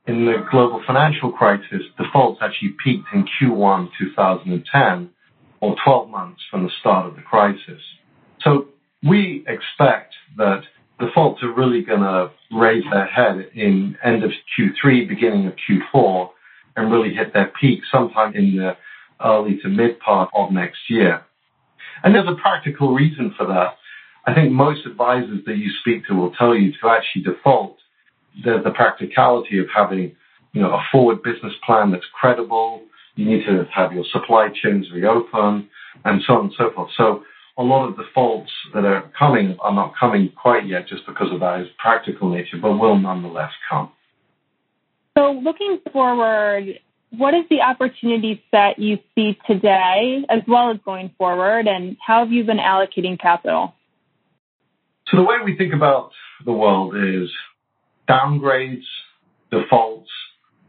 In 0.08 0.26
the 0.26 0.46
global 0.52 0.84
financial 0.86 1.32
crisis, 1.32 1.82
defaults 1.98 2.40
actually 2.42 2.76
peaked 2.84 3.08
in 3.14 3.26
Q1 3.42 3.90
2010 4.00 5.10
or 5.62 5.76
12 5.84 6.10
months 6.10 6.42
from 6.50 6.64
the 6.64 6.70
start 6.80 7.08
of 7.08 7.16
the 7.16 7.22
crisis. 7.22 7.82
So 8.42 8.68
we 9.08 9.44
expect 9.48 10.14
that 10.38 10.62
defaults 11.00 11.42
are 11.44 11.54
really 11.54 11.82
going 11.82 12.02
to 12.02 12.32
raise 12.52 12.84
their 12.92 13.08
head 13.08 13.50
in 13.56 13.98
end 14.04 14.24
of 14.24 14.32
Q3, 14.58 15.08
beginning 15.08 15.48
of 15.48 15.54
Q4, 15.68 16.30
and 16.76 16.92
really 16.92 17.14
hit 17.14 17.34
their 17.34 17.52
peak 17.60 17.82
sometime 17.92 18.36
in 18.36 18.56
the 18.56 18.78
early 19.24 19.58
to 19.64 19.70
mid 19.70 20.00
part 20.00 20.30
of 20.36 20.52
next 20.52 20.80
year. 20.90 21.24
And 22.04 22.14
there's 22.14 22.28
a 22.28 22.40
practical 22.40 22.94
reason 22.94 23.34
for 23.38 23.48
that. 23.48 23.76
I 24.28 24.34
think 24.34 24.52
most 24.52 24.86
advisors 24.86 25.46
that 25.46 25.58
you 25.58 25.70
speak 25.82 26.08
to 26.08 26.16
will 26.16 26.32
tell 26.32 26.56
you 26.56 26.72
to 26.82 26.90
actually 26.90 27.24
default, 27.24 27.78
there's 28.44 28.64
the 28.64 28.72
practicality 28.72 29.60
of 29.60 29.68
having 29.76 30.16
you 30.54 30.62
know, 30.62 30.72
a 30.72 30.84
forward 30.92 31.22
business 31.22 31.54
plan 31.66 31.92
that's 31.92 32.06
credible. 32.20 32.82
You 33.16 33.26
need 33.26 33.46
to 33.46 33.66
have 33.74 33.94
your 33.94 34.06
supply 34.12 34.50
chains 34.64 34.88
reopen 34.92 35.70
and 36.04 36.22
so 36.26 36.34
on 36.34 36.46
and 36.46 36.54
so 36.58 36.72
forth. 36.74 36.90
So 36.98 37.24
a 37.58 37.64
lot 37.64 37.88
of 37.88 37.98
defaults 37.98 38.52
that 38.74 38.84
are 38.84 39.12
coming 39.18 39.58
are 39.60 39.74
not 39.74 39.94
coming 39.98 40.32
quite 40.42 40.68
yet 40.68 40.88
just 40.88 41.06
because 41.06 41.32
of 41.32 41.40
that 41.42 41.66
practical 41.78 42.30
nature, 42.30 42.58
but 42.62 42.74
will 42.74 42.98
nonetheless 42.98 43.52
come. 43.70 43.92
So 45.18 45.40
looking 45.44 45.80
forward, 45.94 46.80
what 47.12 47.34
is 47.34 47.46
the 47.50 47.62
opportunity 47.62 48.44
set 48.52 48.80
you 48.80 48.98
see 49.14 49.38
today 49.48 50.26
as 50.30 50.42
well 50.48 50.72
as 50.72 50.78
going 50.84 51.12
forward, 51.18 51.68
and 51.68 51.96
how 52.06 52.20
have 52.20 52.32
you 52.32 52.44
been 52.44 52.58
allocating 52.58 53.20
capital? 53.20 53.74
So 55.08 55.18
the 55.18 55.24
way 55.24 55.36
we 55.44 55.56
think 55.56 55.74
about 55.74 56.12
the 56.46 56.52
world 56.52 56.96
is 56.96 57.30
downgrades, 58.10 58.84
defaults, 59.52 60.10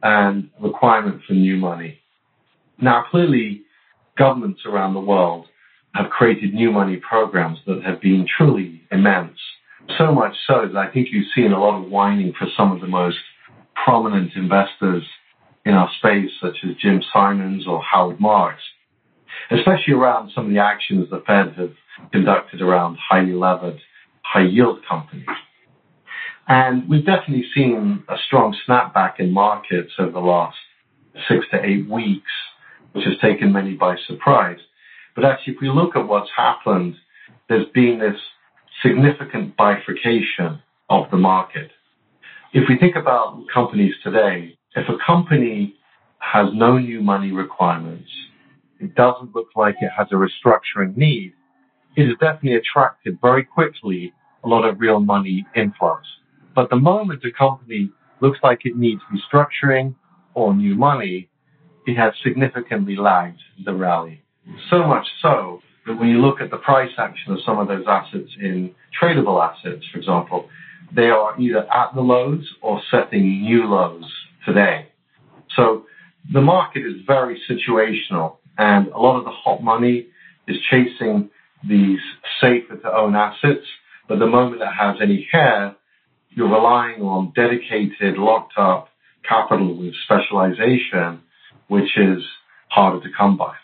and 0.03 0.51
requirement 0.61 1.23
for 1.27 1.33
new 1.33 1.57
money. 1.57 2.01
Now, 2.79 3.05
clearly, 3.11 3.63
governments 4.19 4.61
around 4.67 4.95
the 4.95 5.01
world 5.01 5.47
have 5.95 6.11
created 6.11 6.53
new 6.53 6.71
money 6.71 6.97
programs 6.97 7.59
that 7.67 7.83
have 7.83 8.01
been 8.01 8.27
truly 8.37 8.83
immense. 8.93 9.39
So 9.97 10.13
much 10.13 10.35
so 10.47 10.69
that 10.71 10.77
I 10.77 10.91
think 10.91 11.09
you've 11.11 11.33
seen 11.35 11.53
a 11.53 11.61
lot 11.61 11.83
of 11.83 11.91
whining 11.91 12.35
for 12.39 12.47
some 12.57 12.73
of 12.73 12.81
the 12.81 12.87
most 12.87 13.19
prominent 13.85 14.33
investors 14.37 15.05
in 15.65 15.73
our 15.73 15.89
space, 15.99 16.31
such 16.41 16.59
as 16.65 16.77
Jim 16.77 17.03
Simons 17.13 17.67
or 17.67 17.83
Howard 17.83 18.21
Marks, 18.21 18.63
especially 19.51 19.95
around 19.95 20.31
some 20.35 20.47
of 20.47 20.51
the 20.51 20.59
actions 20.59 21.09
the 21.11 21.23
Fed 21.27 21.55
have 21.57 21.73
conducted 22.13 22.61
around 22.61 22.99
highly 22.99 23.33
levered, 23.33 23.81
high 24.27 24.47
yield 24.47 24.81
companies. 24.89 25.27
And 26.49 26.89
we've 26.89 27.05
definitely 27.05 27.47
seen 27.55 28.05
a 28.09 28.17
strong 28.27 28.57
snapback 28.69 29.19
in 29.19 29.33
markets 29.33 29.93
over 29.99 30.13
the 30.13 30.21
last 30.21 30.57
six 31.29 31.45
to 31.51 31.65
eight 31.65 31.89
weeks, 31.89 32.31
which 32.93 33.05
has 33.05 33.15
taken 33.21 33.53
many 33.53 33.75
by 33.75 33.97
surprise. 34.07 34.59
But 35.15 35.25
actually, 35.25 35.55
if 35.55 35.61
we 35.61 35.71
look 35.71 35.97
at 35.97 36.07
what's 36.07 36.31
happened, 36.37 36.95
there's 37.49 37.67
been 37.75 37.99
this 37.99 38.21
significant 38.83 39.57
bifurcation 39.57 40.61
of 40.89 41.11
the 41.11 41.17
market. 41.17 41.71
If 42.53 42.69
we 42.69 42.79
think 42.79 42.97
about 42.97 43.45
companies 43.53 43.95
today, 44.05 44.57
if 44.75 44.89
a 44.89 44.97
company 45.05 45.75
has 46.19 46.49
no 46.53 46.79
new 46.79 47.01
money 47.01 47.33
requirements, 47.33 48.11
it 48.79 48.95
doesn't 48.95 49.35
look 49.35 49.49
like 49.57 49.77
it 49.81 49.91
has 49.97 50.09
a 50.13 50.15
restructuring 50.15 50.97
need, 50.97 51.33
it 51.97 52.03
is 52.03 52.15
definitely 52.21 52.57
attracted 52.57 53.19
very 53.21 53.43
quickly 53.43 54.13
a 54.45 54.49
lot 54.49 54.65
of 54.65 54.81
real 54.81 55.01
money 55.01 55.47
inflows. 55.57 56.05
But 56.55 56.71
the 56.71 56.77
moment 56.77 57.25
a 57.25 57.33
company 57.33 57.91
looks 58.21 58.39
like 58.43 58.61
it 58.65 58.77
needs 58.77 59.01
restructuring 59.13 59.95
or 60.35 60.55
new 60.55 60.75
money, 60.75 61.29
it 61.87 61.97
has 61.97 62.13
significantly 62.23 62.97
lagged 62.97 63.41
the 63.65 63.75
rally. 63.75 64.23
So 64.71 64.87
much 64.87 65.07
so 65.23 65.61
that 65.87 65.99
when 65.99 66.09
you 66.09 66.21
look 66.21 66.41
at 66.41 66.51
the 66.51 66.57
price 66.59 66.93
action 66.99 67.33
of 67.33 67.39
some 67.45 67.59
of 67.59 67.69
those 67.69 67.85
assets 67.89 68.31
in 68.41 68.75
tradable 69.01 69.43
assets, 69.43 69.85
for 69.93 69.99
example, 69.99 70.49
they 70.95 71.09
are 71.09 71.39
either 71.41 71.67
at 71.73 71.95
the 71.95 72.01
lows 72.01 72.49
or 72.63 72.81
setting 72.91 73.43
new 73.43 73.65
lows 73.65 74.05
today. 74.45 74.89
So 75.57 75.87
the 76.33 76.41
market 76.41 76.81
is 76.81 76.95
very 77.07 77.41
situational, 77.49 78.37
and 78.59 78.89
a 78.89 78.99
lot 78.99 79.19
of 79.19 79.25
the 79.25 79.31
hot 79.31 79.63
money 79.63 80.07
is 80.49 80.57
chasing 80.71 81.31
these 81.69 82.01
safer 82.41 82.77
to 82.77 82.97
own 82.97 83.15
assets. 83.17 83.67
But 84.09 84.19
the 84.19 84.27
moment 84.27 84.63
it 84.63 84.69
has 84.79 84.97
any 85.03 85.29
hair, 85.31 85.77
you're 86.31 86.49
relying 86.51 87.03
on 87.03 87.33
dedicated, 87.35 88.19
locked 88.19 88.55
up 88.57 88.89
capital 89.29 89.77
with 89.77 89.95
specialization, 90.05 91.23
which 91.69 91.97
is 91.97 92.23
harder 92.69 93.01
to 93.01 93.15
come 93.17 93.37
by. 93.37 93.55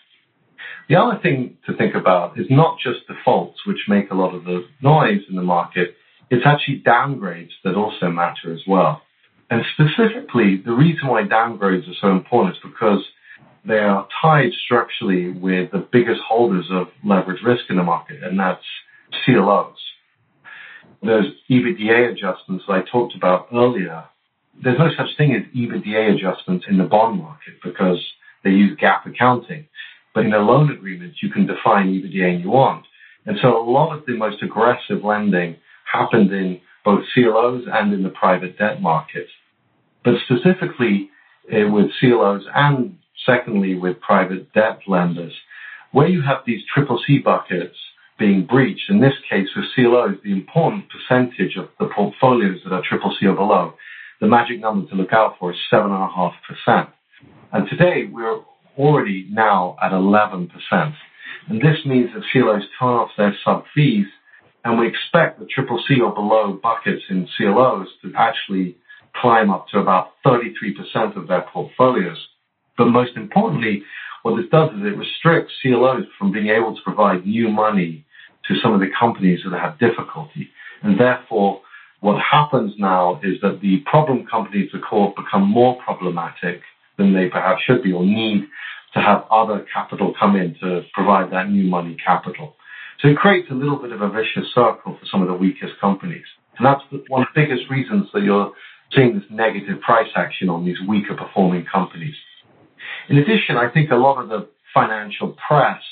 The 0.89 0.97
other 0.97 1.19
thing 1.23 1.59
to 1.67 1.77
think 1.77 1.95
about 1.95 2.39
is 2.39 2.47
not 2.51 2.79
just 2.79 3.07
defaults, 3.07 3.61
which 3.67 3.79
make 3.89 4.11
a 4.11 4.15
lot 4.15 4.35
of 4.35 4.45
the 4.45 4.67
noise 4.83 5.23
in 5.29 5.37
the 5.37 5.43
market. 5.43 5.95
It's 6.31 6.45
actually 6.45 6.83
downgrades 6.85 7.53
that 7.65 7.77
also 7.77 8.09
matter 8.09 8.53
as 8.53 8.61
well. 8.67 9.03
And 9.51 9.63
specifically, 9.75 10.61
the 10.65 10.73
reason 10.73 11.09
why 11.09 11.23
downgrades 11.25 11.89
are 11.89 12.01
so 12.01 12.11
important 12.11 12.57
is 12.57 12.63
because 12.63 13.05
they 13.65 13.79
are 13.79 14.09
tied 14.21 14.51
structurally 14.65 15.31
with 15.31 15.71
the 15.71 15.87
biggest 15.93 16.21
holders 16.27 16.67
of 16.71 16.89
leverage 17.05 17.43
risk 17.45 17.65
in 17.69 17.77
the 17.77 17.83
market, 17.83 18.23
and 18.23 18.39
that's 18.39 18.65
CLOs. 19.25 19.77
Those 21.03 21.27
EBITDA 21.51 22.13
adjustments 22.13 22.65
I 22.69 22.83
talked 22.91 23.15
about 23.17 23.49
earlier, 23.53 24.05
there's 24.63 24.79
no 24.79 24.89
such 24.97 25.17
thing 25.17 25.35
as 25.35 25.43
EBITDA 25.57 26.15
adjustments 26.15 26.67
in 26.69 26.79
the 26.79 26.85
bond 26.85 27.19
market 27.19 27.55
because 27.65 27.99
they 28.45 28.51
use 28.51 28.79
GAAP 28.81 29.07
accounting. 29.07 29.67
But 30.15 30.27
in 30.27 30.35
a 30.35 30.39
loan 30.39 30.71
agreement, 30.71 31.15
you 31.23 31.31
can 31.31 31.47
define 31.47 31.89
EBITDA 31.89 32.43
you 32.43 32.51
want. 32.51 32.85
And 33.27 33.39
so 33.41 33.59
a 33.59 33.69
lot 33.69 33.97
of 33.97 34.07
the 34.07 34.17
most 34.17 34.43
aggressive 34.43 35.05
lending 35.05 35.57
happened 35.91 36.33
in 36.33 36.61
both 36.85 37.05
CLOs 37.15 37.65
and 37.73 37.93
in 37.93 38.03
the 38.03 38.09
private 38.11 38.59
debt 38.59 38.81
market. 38.81 39.27
But 40.05 40.15
specifically 40.25 41.11
uh, 41.53 41.69
with 41.69 41.91
CLOs 42.01 42.45
and 42.55 42.99
secondly 43.27 43.75
with 43.75 44.01
private 44.01 44.53
debt 44.53 44.81
lenders, 44.87 45.33
where 45.93 46.09
you 46.09 46.23
have 46.23 46.39
these 46.47 46.63
triple 46.73 47.01
C 47.07 47.19
buckets 47.19 47.77
being 48.19 48.47
breached, 48.47 48.89
in 48.89 49.01
this 49.01 49.15
case 49.29 49.49
with 49.57 49.67
CLOs, 49.75 50.17
the 50.23 50.33
important 50.33 50.85
percentage 50.89 51.57
of 51.57 51.69
the 51.79 51.89
portfolios 51.95 52.61
that 52.65 52.73
are 52.73 52.83
triple 52.87 53.15
C 53.19 53.27
or 53.27 53.35
below, 53.35 53.75
the 54.21 54.29
magic 54.29 54.61
number 54.61 54.89
to 54.89 54.95
look 54.95 55.13
out 55.13 55.37
for 55.39 55.53
is 55.53 55.59
7.5%. 55.73 56.89
And 57.53 57.69
today 57.69 58.09
we're 58.11 58.41
already 58.79 59.27
now 59.31 59.77
at 59.83 59.93
11%. 59.93 60.49
And 61.49 61.61
this 61.61 61.79
means 61.85 62.11
that 62.15 62.23
CLOs 62.33 62.63
turn 62.79 62.89
off 62.89 63.11
their 63.17 63.37
sub 63.45 63.65
fees, 63.75 64.07
and 64.65 64.79
we 64.79 64.87
expect 64.87 65.41
the 65.41 65.47
triple 65.47 65.83
C 65.89 66.01
or 66.01 66.15
below 66.15 66.59
buckets 66.63 67.03
in 67.11 67.29
CLOs 67.37 67.89
to 68.03 68.13
actually 68.17 68.77
climb 69.17 69.51
up 69.51 69.67
to 69.69 69.79
about 69.79 70.13
33% 70.25 71.17
of 71.17 71.27
their 71.27 71.45
portfolios. 71.53 72.19
But 72.79 72.87
most 72.87 73.17
importantly, 73.17 73.83
what 74.23 74.37
this 74.37 74.51
does 74.51 74.71
is 74.71 74.83
it 74.83 74.97
restricts 74.97 75.53
CLOs 75.63 76.07
from 76.19 76.33
being 76.33 76.49
able 76.49 76.75
to 76.75 76.83
provide 76.83 77.27
new 77.27 77.49
money 77.49 78.05
to 78.49 78.55
some 78.61 78.73
of 78.73 78.81
the 78.81 78.91
companies 78.99 79.41
that 79.45 79.59
have 79.59 79.79
difficulty. 79.79 80.49
And 80.83 80.99
therefore, 80.99 81.61
what 82.01 82.21
happens 82.21 82.73
now 82.79 83.21
is 83.23 83.41
that 83.43 83.61
the 83.61 83.79
problem 83.87 84.27
companies, 84.27 84.71
the 84.73 84.81
core, 84.81 85.15
become 85.17 85.49
more 85.49 85.81
problematic 85.85 86.63
than 86.99 87.15
they 87.15 87.29
perhaps 87.29 87.63
should 87.67 87.83
be 87.83 87.93
or 87.93 88.05
need 88.05 88.49
to 88.95 89.01
have 89.01 89.25
other 89.31 89.65
capital 89.73 90.13
come 90.19 90.37
in 90.37 90.55
to 90.61 90.83
provide 90.93 91.33
that 91.33 91.51
new 91.51 91.69
money 91.69 91.97
capital. 92.05 92.57
So 93.01 93.09
it 93.09 93.17
creates 93.17 93.49
a 93.51 93.55
little 93.55 93.77
bit 93.77 93.93
of 93.93 94.03
a 94.03 94.09
vicious 94.09 94.53
circle 94.55 94.97
for 94.99 95.07
some 95.11 95.23
of 95.23 95.29
the 95.29 95.35
weakest 95.35 95.75
companies. 95.81 96.27
And 96.59 96.67
that's 96.67 96.83
one 97.09 97.23
of 97.23 97.29
the 97.35 97.41
biggest 97.41 97.71
reasons 97.71 98.09
that 98.13 98.23
you're 98.23 98.53
seeing 98.95 99.15
this 99.15 99.25
negative 99.31 99.81
price 99.81 100.11
action 100.15 100.49
on 100.49 100.65
these 100.65 100.77
weaker 100.87 101.15
performing 101.15 101.65
companies. 101.73 102.15
In 103.09 103.19
addition, 103.19 103.57
I 103.57 103.69
think 103.73 103.91
a 103.91 103.97
lot 103.97 104.23
of 104.23 104.29
the 104.29 104.49
financial 104.73 105.37
press 105.47 105.83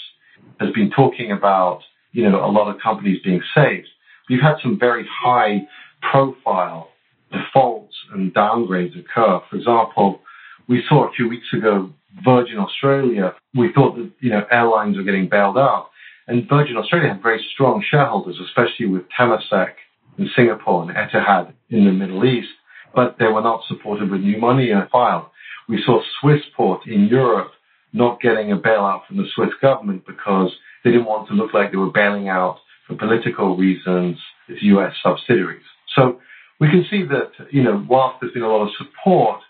has 0.59 0.71
been 0.73 0.91
talking 0.91 1.33
about, 1.33 1.81
you 2.13 2.29
know, 2.29 2.45
a 2.45 2.51
lot 2.51 2.73
of 2.73 2.81
companies 2.81 3.21
being 3.25 3.43
saved. 3.55 3.89
We've 4.29 4.41
had 4.41 4.57
some 4.63 4.79
very 4.79 5.07
high 5.11 5.67
profile 6.11 6.91
defaults 7.33 7.95
and 8.13 8.33
downgrades 8.33 8.99
occur. 8.99 9.41
For 9.49 9.57
example, 9.57 10.21
we 10.69 10.83
saw 10.89 11.09
a 11.09 11.13
few 11.13 11.29
weeks 11.29 11.47
ago 11.53 11.91
Virgin 12.25 12.59
Australia. 12.59 13.35
We 13.55 13.73
thought 13.73 13.97
that, 13.97 14.11
you 14.21 14.31
know, 14.31 14.45
airlines 14.51 14.97
are 14.99 15.03
getting 15.03 15.29
bailed 15.29 15.59
out. 15.59 15.91
And 16.27 16.49
Virgin 16.49 16.77
Australia 16.77 17.09
had 17.09 17.23
very 17.23 17.45
strong 17.55 17.85
shareholders, 17.89 18.39
especially 18.45 18.87
with 18.87 19.03
Temasek 19.19 19.75
in 20.19 20.29
Singapore 20.37 20.83
and 20.83 20.93
Etihad 20.93 21.53
in 21.71 21.85
the 21.85 21.93
Middle 21.93 22.25
East, 22.25 22.51
but 22.95 23.17
they 23.19 23.27
were 23.27 23.43
not 23.43 23.63
supported 23.67 24.11
with 24.11 24.21
new 24.21 24.39
money 24.39 24.71
in 24.71 24.79
a 24.79 24.89
filed. 24.93 25.27
We 25.71 25.81
saw 25.87 26.03
Swissport 26.21 26.81
in 26.89 27.07
Europe 27.07 27.53
not 27.93 28.21
getting 28.21 28.51
a 28.51 28.57
bailout 28.57 29.07
from 29.07 29.19
the 29.19 29.29
Swiss 29.37 29.51
government 29.63 30.05
because 30.05 30.51
they 30.83 30.91
didn't 30.91 31.07
want 31.07 31.29
to 31.29 31.35
look 31.35 31.55
like 31.55 31.71
they 31.71 31.77
were 31.77 31.93
bailing 31.93 32.29
out 32.29 32.59
for 32.89 32.97
political 32.97 33.57
reasons 33.57 34.19
its 34.49 34.61
US 34.63 34.93
subsidiaries. 35.01 35.63
So 35.95 36.19
we 36.59 36.69
can 36.69 36.85
see 36.91 37.05
that, 37.05 37.31
you 37.53 37.63
know, 37.63 37.87
whilst 37.89 38.19
there's 38.21 38.33
been 38.33 38.43
a 38.43 38.49
lot 38.49 38.65
of 38.65 38.71
support, 38.79 39.41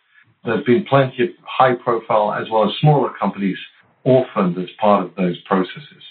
there's 0.45 0.65
been 0.65 0.85
plenty 0.87 1.23
of 1.23 1.31
high 1.43 1.75
profile 1.75 2.35
as 2.35 2.51
well 2.51 2.65
as 2.65 2.73
smaller 2.83 3.13
companies 3.19 3.59
orphaned 4.05 4.59
as 4.59 4.69
part 4.79 5.03
of 5.07 5.15
those 5.17 5.41
processes. 5.47 6.05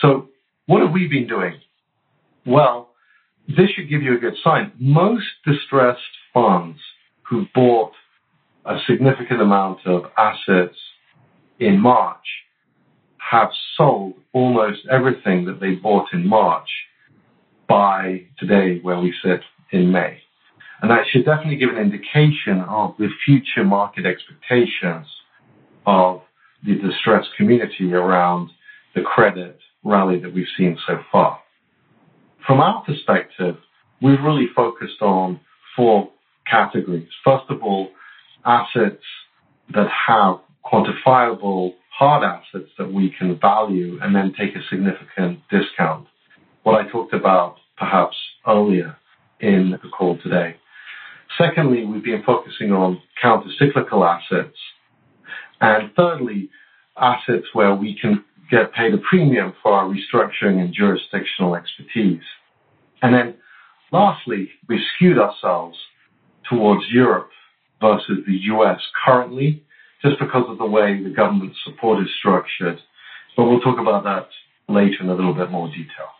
So 0.00 0.28
what 0.66 0.80
have 0.80 0.92
we 0.92 1.08
been 1.08 1.26
doing? 1.26 1.54
Well, 2.46 2.90
this 3.48 3.70
should 3.74 3.90
give 3.90 4.02
you 4.02 4.16
a 4.16 4.20
good 4.20 4.36
sign. 4.44 4.70
Most 4.78 5.26
distressed 5.44 6.00
funds 6.32 6.78
who 7.28 7.46
bought 7.52 7.92
a 8.66 8.76
significant 8.88 9.40
amount 9.40 9.86
of 9.86 10.04
assets 10.16 10.76
in 11.58 11.80
March 11.80 12.24
have 13.30 13.50
sold 13.76 14.14
almost 14.32 14.80
everything 14.90 15.44
that 15.46 15.60
they 15.60 15.72
bought 15.72 16.06
in 16.12 16.26
March 16.26 16.68
by 17.68 18.22
today 18.38 18.80
where 18.82 18.98
we 18.98 19.14
sit 19.22 19.40
in 19.72 19.92
May. 19.92 20.18
And 20.82 20.90
that 20.90 21.04
should 21.10 21.24
definitely 21.24 21.56
give 21.56 21.70
an 21.70 21.78
indication 21.78 22.60
of 22.68 22.94
the 22.98 23.08
future 23.24 23.64
market 23.64 24.06
expectations 24.06 25.06
of 25.86 26.22
the 26.64 26.74
distressed 26.74 27.28
community 27.36 27.92
around 27.92 28.50
the 28.94 29.02
credit 29.02 29.58
rally 29.84 30.18
that 30.20 30.34
we've 30.34 30.46
seen 30.56 30.76
so 30.86 30.98
far. 31.12 31.38
From 32.46 32.60
our 32.60 32.82
perspective, 32.82 33.56
we've 34.02 34.20
really 34.22 34.48
focused 34.54 35.00
on 35.00 35.40
four 35.76 36.10
categories. 36.50 37.08
First 37.24 37.44
of 37.50 37.62
all, 37.62 37.90
assets 38.44 39.02
that 39.74 39.88
have 40.06 40.36
quantifiable 40.64 41.74
hard 41.90 42.24
assets 42.24 42.70
that 42.78 42.92
we 42.92 43.14
can 43.18 43.38
value 43.38 43.98
and 44.02 44.14
then 44.14 44.32
take 44.38 44.54
a 44.56 44.62
significant 44.70 45.40
discount. 45.50 46.06
What 46.62 46.80
I 46.80 46.90
talked 46.90 47.12
about 47.12 47.56
perhaps 47.76 48.16
earlier 48.46 48.96
in 49.40 49.78
the 49.82 49.88
call 49.88 50.18
today. 50.22 50.56
Secondly, 51.38 51.84
we've 51.84 52.04
been 52.04 52.22
focusing 52.24 52.72
on 52.72 53.00
counter-cyclical 53.20 54.04
assets. 54.04 54.56
And 55.60 55.90
thirdly, 55.94 56.50
assets 56.96 57.46
where 57.52 57.74
we 57.74 57.98
can 58.00 58.24
get 58.50 58.72
paid 58.72 58.92
a 58.94 58.98
premium 58.98 59.54
for 59.62 59.72
our 59.72 59.84
restructuring 59.86 60.60
and 60.60 60.74
jurisdictional 60.74 61.54
expertise. 61.54 62.22
And 63.02 63.14
then 63.14 63.34
lastly, 63.92 64.50
we 64.68 64.82
skewed 64.94 65.18
ourselves 65.18 65.78
towards 66.48 66.82
Europe 66.90 67.30
versus 67.80 68.18
the 68.26 68.36
US 68.54 68.80
currently, 69.04 69.64
just 70.02 70.18
because 70.18 70.44
of 70.48 70.58
the 70.58 70.66
way 70.66 71.02
the 71.02 71.10
government 71.10 71.52
support 71.64 72.02
is 72.02 72.08
structured. 72.18 72.78
But 73.36 73.44
we'll 73.44 73.60
talk 73.60 73.78
about 73.78 74.04
that 74.04 74.28
later 74.68 75.02
in 75.02 75.08
a 75.08 75.14
little 75.14 75.34
bit 75.34 75.50
more 75.50 75.68
detail. 75.68 76.10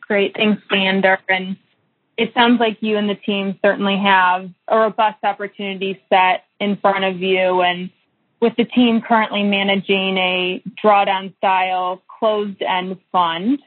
Great. 0.00 0.34
Thanks, 0.36 0.62
Sander. 0.70 1.18
And 1.28 1.56
it 2.16 2.32
sounds 2.34 2.60
like 2.60 2.78
you 2.80 2.96
and 2.96 3.08
the 3.08 3.14
team 3.14 3.58
certainly 3.62 3.98
have 3.98 4.48
a 4.68 4.78
robust 4.78 5.18
opportunity 5.22 6.00
set 6.08 6.44
in 6.60 6.76
front 6.76 7.04
of 7.04 7.20
you. 7.20 7.62
And 7.62 7.90
with 8.40 8.54
the 8.56 8.64
team 8.64 9.00
currently 9.00 9.42
managing 9.42 10.16
a 10.16 10.62
drawdown 10.82 11.36
style 11.36 12.02
closed 12.18 12.62
end 12.62 12.96
fund, 13.12 13.60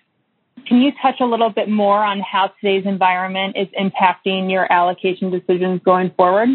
can 0.66 0.82
you 0.82 0.92
touch 1.02 1.20
a 1.20 1.26
little 1.26 1.50
bit 1.50 1.70
more 1.70 2.04
on 2.04 2.20
how 2.20 2.52
today's 2.60 2.86
environment 2.86 3.56
is 3.58 3.68
impacting 3.80 4.52
your 4.52 4.72
allocation 4.72 5.32
decisions 5.32 5.82
going 5.84 6.12
forward? 6.12 6.50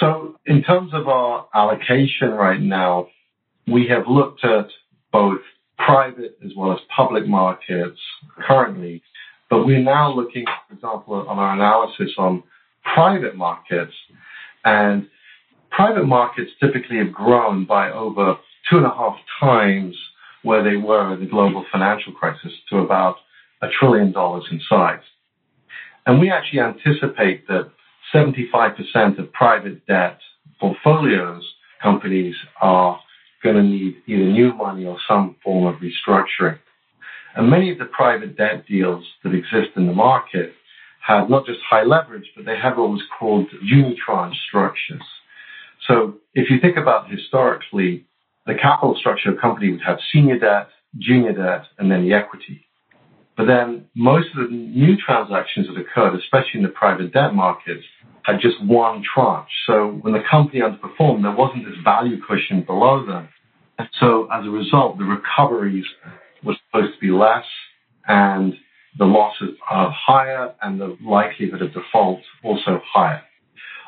So, 0.00 0.36
in 0.44 0.62
terms 0.62 0.92
of 0.92 1.08
our 1.08 1.48
allocation 1.54 2.30
right 2.30 2.60
now, 2.60 3.08
we 3.66 3.88
have 3.88 4.06
looked 4.08 4.44
at 4.44 4.66
both 5.12 5.40
private 5.78 6.38
as 6.44 6.52
well 6.56 6.72
as 6.72 6.78
public 6.94 7.26
markets 7.26 7.98
currently, 8.46 9.02
but 9.48 9.64
we're 9.64 9.82
now 9.82 10.14
looking, 10.14 10.44
for 10.68 10.74
example, 10.74 11.26
on 11.28 11.38
our 11.38 11.54
analysis 11.54 12.14
on 12.18 12.42
private 12.94 13.36
markets. 13.36 13.92
And 14.64 15.08
private 15.70 16.06
markets 16.06 16.50
typically 16.60 16.98
have 16.98 17.12
grown 17.12 17.64
by 17.64 17.90
over 17.90 18.36
two 18.70 18.78
and 18.78 18.86
a 18.86 18.90
half 18.90 19.16
times 19.40 19.96
where 20.42 20.62
they 20.62 20.76
were 20.76 21.14
in 21.14 21.20
the 21.20 21.26
global 21.26 21.64
financial 21.72 22.12
crisis 22.12 22.52
to 22.70 22.78
about 22.78 23.16
a 23.62 23.68
trillion 23.78 24.12
dollars 24.12 24.44
in 24.50 24.60
size. 24.68 25.02
And 26.04 26.20
we 26.20 26.30
actually 26.30 26.60
anticipate 26.60 27.46
that 27.48 27.70
75% 28.14 29.18
of 29.18 29.32
private 29.32 29.86
debt 29.86 30.18
portfolios 30.60 31.42
companies 31.82 32.34
are 32.60 32.98
going 33.42 33.56
to 33.56 33.62
need 33.62 33.96
either 34.06 34.24
new 34.24 34.54
money 34.54 34.84
or 34.84 34.96
some 35.08 35.36
form 35.44 35.66
of 35.66 35.80
restructuring. 35.80 36.58
And 37.36 37.50
many 37.50 37.70
of 37.70 37.78
the 37.78 37.84
private 37.84 38.36
debt 38.36 38.66
deals 38.66 39.04
that 39.22 39.34
exist 39.34 39.76
in 39.76 39.86
the 39.86 39.92
market 39.92 40.52
have 41.06 41.28
not 41.28 41.46
just 41.46 41.60
high 41.68 41.84
leverage, 41.84 42.26
but 42.34 42.46
they 42.46 42.56
have 42.56 42.78
what 42.78 42.90
was 42.90 43.02
called 43.18 43.46
unitranche 43.62 44.34
structures. 44.48 45.02
So 45.86 46.14
if 46.34 46.50
you 46.50 46.58
think 46.60 46.76
about 46.76 47.10
historically, 47.10 48.06
the 48.46 48.54
capital 48.54 48.96
structure 48.98 49.30
of 49.30 49.38
a 49.38 49.40
company 49.40 49.70
would 49.70 49.82
have 49.86 49.98
senior 50.12 50.38
debt, 50.38 50.68
junior 50.98 51.32
debt, 51.32 51.66
and 51.78 51.90
then 51.90 52.02
the 52.02 52.14
equity. 52.14 52.64
But 53.36 53.46
then 53.46 53.86
most 53.94 54.28
of 54.34 54.48
the 54.48 54.56
new 54.56 54.96
transactions 54.96 55.66
that 55.68 55.78
occurred, 55.78 56.18
especially 56.18 56.60
in 56.60 56.62
the 56.62 56.70
private 56.70 57.12
debt 57.12 57.34
markets, 57.34 57.84
had 58.26 58.40
just 58.40 58.56
one 58.64 59.02
tranche. 59.14 59.48
So 59.66 59.98
when 60.02 60.12
the 60.12 60.22
company 60.28 60.60
underperformed, 60.60 61.22
there 61.22 61.34
wasn't 61.34 61.64
this 61.64 61.76
value 61.84 62.16
cushion 62.26 62.62
below 62.62 63.06
them. 63.06 63.28
So 64.00 64.28
as 64.32 64.44
a 64.44 64.50
result, 64.50 64.98
the 64.98 65.04
recoveries 65.04 65.84
were 66.42 66.56
supposed 66.66 66.94
to 66.94 67.00
be 67.00 67.12
less 67.12 67.44
and 68.08 68.54
the 68.98 69.04
losses 69.04 69.50
are 69.70 69.94
higher 69.94 70.54
and 70.62 70.80
the 70.80 70.96
likelihood 71.04 71.62
of 71.62 71.72
default 71.72 72.20
also 72.42 72.80
higher. 72.92 73.22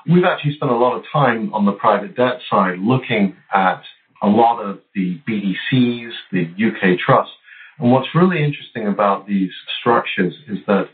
We've 0.09 0.25
actually 0.25 0.55
spent 0.55 0.71
a 0.71 0.77
lot 0.77 0.97
of 0.97 1.05
time 1.13 1.53
on 1.53 1.67
the 1.67 1.73
private 1.73 2.17
debt 2.17 2.41
side 2.49 2.79
looking 2.79 3.37
at 3.53 3.83
a 4.23 4.29
lot 4.29 4.61
of 4.61 4.81
the 4.95 5.21
BDCs, 5.29 6.11
the 6.31 6.43
UK 6.43 6.99
trusts. 6.99 7.33
And 7.79 7.91
what's 7.91 8.09
really 8.15 8.45
interesting 8.45 8.87
about 8.87 9.27
these 9.27 9.51
structures 9.81 10.35
is 10.49 10.59
that 10.67 10.89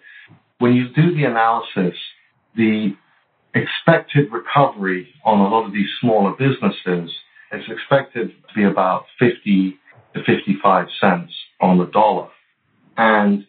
when 0.58 0.74
you 0.74 0.88
do 0.88 1.14
the 1.14 1.24
analysis, 1.24 1.98
the 2.56 2.94
expected 3.54 4.32
recovery 4.32 5.08
on 5.24 5.40
a 5.40 5.48
lot 5.48 5.66
of 5.66 5.72
these 5.72 5.88
smaller 6.00 6.32
businesses 6.32 7.10
is 7.52 7.62
expected 7.68 8.30
to 8.48 8.54
be 8.54 8.64
about 8.64 9.04
50 9.18 9.78
to 10.14 10.24
55 10.24 10.86
cents 11.00 11.32
on 11.60 11.78
the 11.78 11.86
dollar. 11.86 12.28
And 12.96 13.46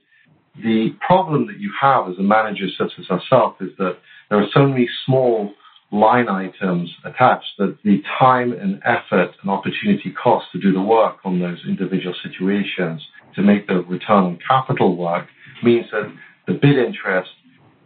the 0.63 0.95
problem 1.05 1.47
that 1.47 1.59
you 1.59 1.71
have 1.79 2.09
as 2.09 2.17
a 2.17 2.23
manager 2.23 2.67
such 2.77 2.91
as 2.99 3.09
ourselves 3.09 3.57
is 3.61 3.71
that 3.77 3.97
there 4.29 4.39
are 4.39 4.47
so 4.53 4.67
many 4.67 4.87
small 5.05 5.53
line 5.91 6.27
items 6.29 6.89
attached 7.03 7.57
that 7.57 7.77
the 7.83 8.01
time 8.19 8.51
and 8.53 8.81
effort 8.85 9.31
and 9.41 9.51
opportunity 9.51 10.11
cost 10.11 10.47
to 10.51 10.59
do 10.59 10.73
the 10.73 10.81
work 10.81 11.17
on 11.23 11.39
those 11.39 11.59
individual 11.67 12.15
situations 12.23 13.01
to 13.35 13.41
make 13.41 13.67
the 13.67 13.81
return 13.81 14.23
on 14.23 14.39
capital 14.47 14.95
work 14.95 15.27
means 15.63 15.85
that 15.91 16.11
the 16.47 16.53
bid 16.53 16.77
interest 16.77 17.29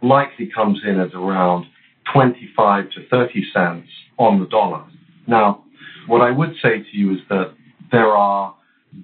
likely 0.02 0.50
comes 0.54 0.80
in 0.84 0.98
at 0.98 1.14
around 1.14 1.66
25 2.12 2.90
to 2.90 3.08
30 3.08 3.44
cents 3.52 3.88
on 4.18 4.40
the 4.40 4.46
dollar. 4.46 4.84
Now, 5.26 5.64
what 6.06 6.20
I 6.20 6.30
would 6.30 6.54
say 6.62 6.78
to 6.78 6.96
you 6.96 7.12
is 7.12 7.20
that 7.28 7.54
there 7.92 8.16
are 8.16 8.54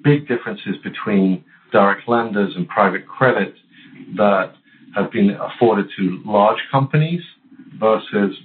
big 0.02 0.28
differences 0.28 0.76
between 0.82 1.44
direct 1.72 2.08
lenders 2.08 2.54
and 2.56 2.68
private 2.68 3.06
credit 3.06 3.54
that 4.16 4.52
have 4.94 5.10
been 5.12 5.30
afforded 5.30 5.86
to 5.98 6.22
large 6.24 6.58
companies 6.70 7.22
versus 7.78 8.36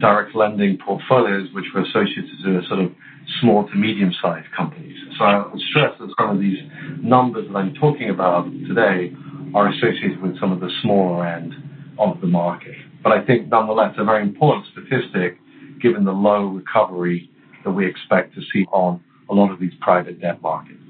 direct 0.00 0.34
lending 0.34 0.78
portfolios, 0.78 1.48
which 1.52 1.66
were 1.74 1.82
associated 1.82 2.30
to 2.44 2.60
sort 2.68 2.80
of 2.80 2.92
small 3.40 3.68
to 3.68 3.74
medium-sized 3.74 4.48
companies. 4.56 4.96
So 5.18 5.24
I 5.24 5.46
would 5.46 5.60
stress 5.70 5.92
that 6.00 6.12
some 6.18 6.30
of 6.30 6.40
these 6.40 6.58
numbers 7.00 7.46
that 7.48 7.56
I'm 7.56 7.74
talking 7.74 8.10
about 8.10 8.50
today 8.66 9.12
are 9.54 9.68
associated 9.68 10.20
with 10.22 10.38
some 10.40 10.52
of 10.52 10.60
the 10.60 10.70
smaller 10.82 11.26
end 11.26 11.54
of 11.98 12.20
the 12.20 12.26
market. 12.26 12.76
But 13.02 13.12
I 13.12 13.24
think 13.24 13.48
nonetheless, 13.48 13.94
a 13.98 14.04
very 14.04 14.22
important 14.22 14.66
statistic 14.72 15.38
given 15.80 16.04
the 16.04 16.12
low 16.12 16.46
recovery 16.46 17.30
that 17.64 17.70
we 17.70 17.86
expect 17.86 18.34
to 18.34 18.40
see 18.52 18.66
on 18.72 19.02
a 19.30 19.34
lot 19.34 19.50
of 19.50 19.58
these 19.58 19.72
private 19.80 20.20
debt 20.20 20.42
markets. 20.42 20.80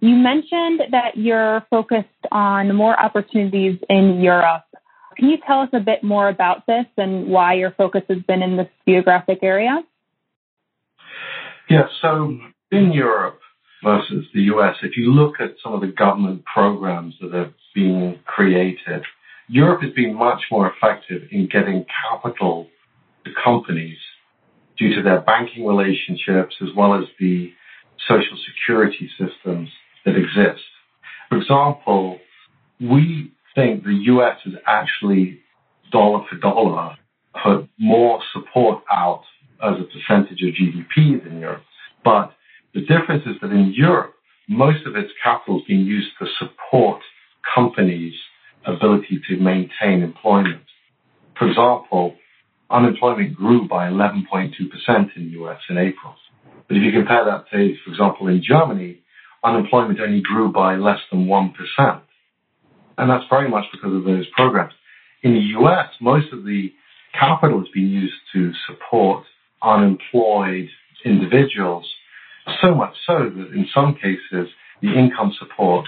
You 0.00 0.16
mentioned 0.16 0.82
that 0.90 1.16
you're 1.16 1.64
focused 1.70 2.08
on 2.30 2.74
more 2.74 2.98
opportunities 3.00 3.78
in 3.88 4.20
Europe. 4.20 4.64
Can 5.16 5.28
you 5.28 5.38
tell 5.46 5.60
us 5.60 5.70
a 5.72 5.80
bit 5.80 6.02
more 6.02 6.28
about 6.28 6.66
this 6.66 6.86
and 6.96 7.28
why 7.28 7.54
your 7.54 7.70
focus 7.70 8.02
has 8.08 8.18
been 8.26 8.42
in 8.42 8.56
this 8.56 8.68
geographic 8.86 9.38
area? 9.42 9.82
Yeah, 11.70 11.86
so 12.02 12.38
in 12.70 12.92
Europe 12.92 13.40
versus 13.82 14.26
the 14.34 14.42
US, 14.54 14.76
if 14.82 14.96
you 14.96 15.12
look 15.12 15.40
at 15.40 15.54
some 15.62 15.72
of 15.72 15.80
the 15.80 15.86
government 15.86 16.44
programs 16.44 17.14
that 17.20 17.32
have 17.32 17.52
been 17.74 18.18
created, 18.26 19.04
Europe 19.48 19.82
has 19.82 19.92
been 19.92 20.14
much 20.14 20.42
more 20.50 20.72
effective 20.72 21.22
in 21.30 21.48
getting 21.48 21.84
capital 22.10 22.68
to 23.24 23.30
companies 23.42 23.98
due 24.78 24.94
to 24.94 25.02
their 25.02 25.20
banking 25.20 25.66
relationships 25.66 26.56
as 26.62 26.68
well 26.76 26.94
as 26.94 27.04
the 27.20 27.52
social 28.08 28.36
security 28.46 29.08
systems 29.18 29.68
that 30.04 30.16
exist. 30.16 30.64
For 31.28 31.38
example, 31.38 32.18
we 32.80 33.32
think 33.54 33.84
the 33.84 33.94
US 34.14 34.38
has 34.44 34.54
actually, 34.66 35.40
dollar 35.92 36.24
for 36.28 36.36
dollar, 36.36 36.96
put 37.42 37.68
more 37.78 38.20
support 38.32 38.82
out 38.90 39.22
as 39.62 39.74
a 39.78 39.84
percentage 39.84 40.42
of 40.42 40.54
GDP 40.54 41.22
than 41.22 41.40
Europe. 41.40 41.62
But 42.04 42.32
the 42.74 42.80
difference 42.80 43.24
is 43.26 43.36
that 43.40 43.50
in 43.50 43.72
Europe, 43.74 44.14
most 44.48 44.86
of 44.86 44.96
its 44.96 45.12
capital 45.22 45.58
is 45.58 45.64
being 45.66 45.86
used 45.86 46.10
to 46.18 46.26
support 46.38 47.00
companies' 47.54 48.14
ability 48.66 49.20
to 49.28 49.36
maintain 49.36 50.02
employment. 50.02 50.62
For 51.38 51.48
example, 51.48 52.16
unemployment 52.70 53.34
grew 53.34 53.68
by 53.68 53.88
11.2% 53.88 54.52
in 55.16 55.24
the 55.24 55.42
US 55.42 55.60
in 55.68 55.78
April. 55.78 56.14
But 56.68 56.76
if 56.76 56.82
you 56.82 56.92
compare 56.92 57.24
that 57.24 57.44
to, 57.50 57.74
for 57.84 57.90
example, 57.90 58.28
in 58.28 58.42
Germany, 58.42 59.00
unemployment 59.42 60.00
only 60.00 60.22
grew 60.22 60.50
by 60.50 60.76
less 60.76 61.00
than 61.10 61.26
1%. 61.26 62.00
And 62.96 63.10
that's 63.10 63.24
very 63.28 63.48
much 63.48 63.64
because 63.72 63.94
of 63.94 64.04
those 64.04 64.26
programs. 64.34 64.72
In 65.22 65.34
the 65.34 65.60
US, 65.60 65.88
most 66.00 66.32
of 66.32 66.44
the 66.44 66.72
capital 67.18 67.60
is 67.62 67.68
being 67.74 67.88
used 67.88 68.14
to 68.32 68.52
support 68.66 69.24
unemployed 69.62 70.68
individuals, 71.04 71.88
so 72.62 72.74
much 72.74 72.94
so 73.06 73.30
that 73.34 73.52
in 73.54 73.66
some 73.74 73.94
cases, 73.94 74.48
the 74.82 74.92
income 74.98 75.32
support 75.38 75.86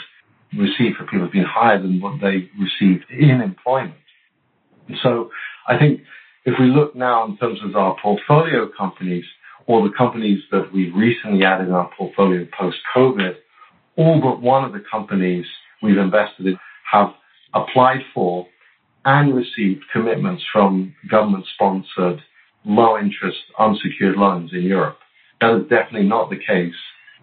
received 0.58 0.96
for 0.96 1.04
people 1.04 1.26
has 1.26 1.30
been 1.30 1.44
higher 1.44 1.80
than 1.80 2.00
what 2.00 2.20
they 2.20 2.48
received 2.58 3.04
in 3.10 3.40
employment. 3.40 3.94
So 5.02 5.30
I 5.68 5.78
think 5.78 6.00
if 6.44 6.54
we 6.58 6.66
look 6.66 6.94
now 6.94 7.24
in 7.24 7.36
terms 7.36 7.58
of 7.64 7.76
our 7.76 7.96
portfolio 8.00 8.68
companies 8.76 9.24
or 9.66 9.86
the 9.86 9.94
companies 9.96 10.40
that 10.52 10.72
we've 10.72 10.94
recently 10.94 11.44
added 11.44 11.68
in 11.68 11.74
our 11.74 11.90
portfolio 11.96 12.46
post-COVID, 12.56 13.34
all 13.96 14.20
but 14.20 14.40
one 14.40 14.64
of 14.64 14.72
the 14.72 14.82
companies 14.90 15.44
we've 15.82 15.98
invested 15.98 16.46
in 16.46 16.58
have 16.90 17.08
applied 17.54 18.00
for 18.14 18.46
and 19.04 19.34
received 19.34 19.82
commitments 19.92 20.42
from 20.52 20.94
government-sponsored 21.10 22.20
low-interest 22.64 23.38
unsecured 23.58 24.16
loans 24.16 24.50
in 24.52 24.62
Europe. 24.62 24.98
That 25.40 25.54
is 25.56 25.62
definitely 25.68 26.08
not 26.08 26.30
the 26.30 26.38
case 26.38 26.74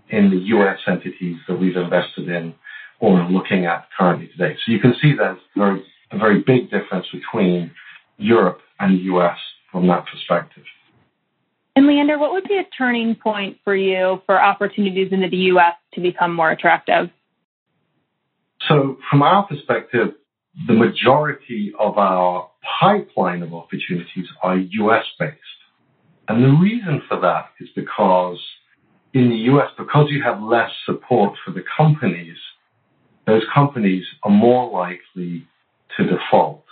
in 0.09 0.29
the 0.29 0.37
US 0.55 0.79
entities 0.87 1.37
that 1.47 1.59
we've 1.59 1.75
invested 1.75 2.29
in 2.29 2.53
or 3.03 3.21
looking 3.29 3.65
at 3.65 3.85
currently 3.97 4.29
today. 4.29 4.55
So 4.65 4.71
you 4.71 4.79
can 4.79 4.93
see 5.01 5.11
there's 5.17 5.37
very, 5.57 5.83
a 6.11 6.17
very 6.17 6.39
big 6.39 6.71
difference 6.71 7.05
between 7.11 7.69
Europe 8.17 8.59
and 8.79 8.97
the 8.97 9.03
US 9.15 9.37
from 9.69 9.87
that 9.87 10.05
perspective. 10.09 10.63
And 11.75 11.85
Leander, 11.85 12.17
what 12.17 12.31
would 12.31 12.45
be 12.45 12.55
a 12.55 12.63
turning 12.77 13.15
point 13.15 13.57
for 13.65 13.75
you 13.75 14.21
for 14.25 14.41
opportunities 14.41 15.09
into 15.11 15.29
the 15.29 15.51
US 15.51 15.73
to 15.95 16.01
become 16.01 16.33
more 16.33 16.51
attractive? 16.51 17.09
So 18.69 18.97
from 19.09 19.21
our 19.21 19.45
perspective, 19.47 20.13
the 20.65 20.73
majority 20.73 21.73
of 21.77 21.97
our 21.97 22.49
pipeline 22.79 23.43
of 23.43 23.53
opportunities 23.53 24.27
are 24.41 24.55
US 24.55 25.03
based. 25.19 25.35
And 26.29 26.41
the 26.41 26.57
reason 26.57 27.01
for 27.09 27.19
that 27.19 27.47
is 27.59 27.67
because 27.75 28.39
in 29.13 29.29
the 29.29 29.51
US, 29.51 29.71
because 29.77 30.07
you 30.09 30.23
have 30.23 30.41
less 30.41 30.71
support 30.85 31.33
for 31.43 31.51
the 31.51 31.65
companies, 31.77 32.37
those 33.25 33.43
companies 33.53 34.05
are 34.23 34.31
more 34.31 34.69
likely 34.71 35.47
to 35.97 36.03
default. 36.05 36.65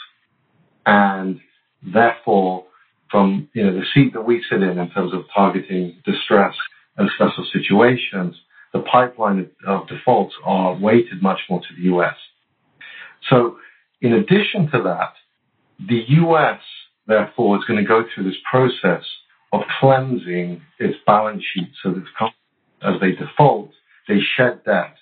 And 0.86 1.40
therefore, 1.82 2.66
from 3.10 3.50
you 3.54 3.64
know 3.64 3.74
the 3.74 3.86
seat 3.94 4.14
that 4.14 4.22
we 4.22 4.44
sit 4.50 4.62
in 4.62 4.78
in 4.80 4.90
terms 4.92 5.14
of 5.14 5.24
targeting 5.34 5.98
distress 6.06 6.56
and 6.98 7.10
special 7.16 7.46
situations, 7.52 8.36
the 8.74 8.80
pipeline 8.80 9.50
of 9.68 9.88
defaults 9.88 10.34
are 10.44 10.76
weighted 10.76 11.22
much 11.22 11.40
more 11.50 11.60
to 11.60 11.76
the 11.76 11.96
US. 11.96 12.16
So 13.30 13.58
in 14.02 14.14
addition 14.14 14.70
to 14.72 14.82
that, 14.84 15.14
the 15.88 16.04
US 16.22 16.62
therefore 17.08 17.58
is 17.58 17.64
going 17.66 17.80
to 17.82 17.88
go 17.88 18.04
through 18.14 18.26
this 18.26 18.40
process 18.50 19.04
of 19.54 19.62
cleansing 19.80 20.62
its 20.80 20.98
balance 21.06 21.44
sheet 21.54 21.70
so 21.84 21.92
that 21.92 22.32
as 22.84 23.00
they 23.00 23.12
default, 23.12 23.72
they 24.08 24.20
shed 24.38 24.64
debt. 24.66 24.96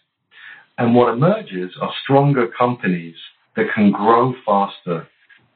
And 0.79 0.95
what 0.95 1.13
emerges 1.13 1.71
are 1.81 1.91
stronger 2.03 2.47
companies 2.57 3.15
that 3.57 3.67
can 3.75 3.91
grow 3.91 4.33
faster. 4.45 5.09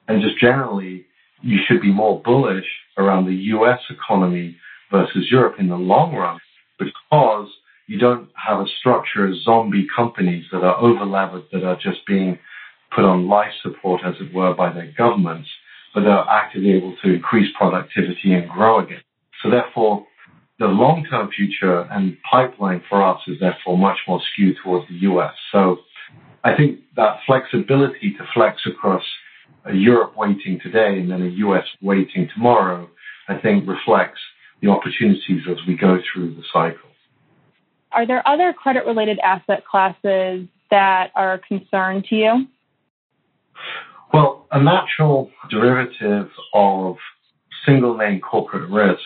And 0.09 0.21
just 0.21 0.37
generally, 0.37 1.05
you 1.41 1.59
should 1.65 1.81
be 1.81 1.93
more 1.93 2.21
bullish 2.21 2.65
around 2.97 3.25
the 3.25 3.35
US 3.55 3.79
economy 3.89 4.57
versus 4.91 5.31
Europe 5.31 5.55
in 5.59 5.69
the 5.69 5.77
long 5.77 6.13
run 6.13 6.39
because 6.77 7.47
you 7.87 7.97
don't 7.97 8.29
have 8.35 8.59
a 8.59 8.65
structure 8.79 9.25
of 9.25 9.41
zombie 9.43 9.87
companies 9.95 10.43
that 10.51 10.61
are 10.61 10.77
over-levered, 10.77 11.43
that 11.53 11.63
are 11.63 11.77
just 11.77 12.05
being 12.05 12.37
put 12.93 13.05
on 13.05 13.29
life 13.29 13.51
support, 13.61 14.01
as 14.05 14.15
it 14.19 14.33
were, 14.33 14.53
by 14.53 14.73
their 14.73 14.91
governments, 14.97 15.49
but 15.93 16.05
are 16.05 16.29
actively 16.29 16.73
able 16.73 16.95
to 17.01 17.13
increase 17.13 17.49
productivity 17.57 18.33
and 18.33 18.49
grow 18.49 18.79
again. 18.83 19.01
So 19.41 19.49
therefore, 19.49 20.05
the 20.63 20.69
long-term 20.69 21.29
future 21.35 21.81
and 21.91 22.15
pipeline 22.23 22.81
for 22.87 23.03
us 23.03 23.19
is 23.27 23.37
therefore 23.41 23.77
much 23.77 23.97
more 24.07 24.21
skewed 24.31 24.55
towards 24.63 24.87
the 24.87 24.95
US. 25.09 25.33
So 25.51 25.79
I 26.45 26.55
think 26.55 26.79
that 26.95 27.17
flexibility 27.27 28.13
to 28.17 28.25
flex 28.33 28.61
across 28.65 29.03
a 29.65 29.73
Europe 29.73 30.13
weighting 30.15 30.61
today 30.63 30.99
and 30.99 31.11
then 31.11 31.21
a 31.21 31.31
US 31.47 31.65
weighting 31.81 32.29
tomorrow, 32.33 32.89
I 33.27 33.37
think 33.39 33.67
reflects 33.67 34.21
the 34.61 34.69
opportunities 34.69 35.41
as 35.51 35.57
we 35.67 35.75
go 35.75 35.97
through 36.13 36.35
the 36.35 36.43
cycle. 36.53 36.89
Are 37.91 38.07
there 38.07 38.25
other 38.25 38.53
credit 38.53 38.85
related 38.85 39.19
asset 39.19 39.65
classes 39.69 40.47
that 40.71 41.11
are 41.13 41.33
a 41.33 41.39
concern 41.39 42.03
to 42.09 42.15
you? 42.15 42.47
Well, 44.13 44.47
a 44.49 44.63
natural 44.63 45.29
derivative 45.49 46.29
of 46.53 46.95
single 47.65 47.97
name 47.97 48.21
corporate 48.21 48.69
risk 48.69 49.01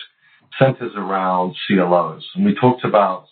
centers 0.58 0.92
around 0.96 1.54
CLOs. 1.66 2.24
And 2.34 2.44
we 2.44 2.54
talked 2.54 2.84
about 2.84 3.26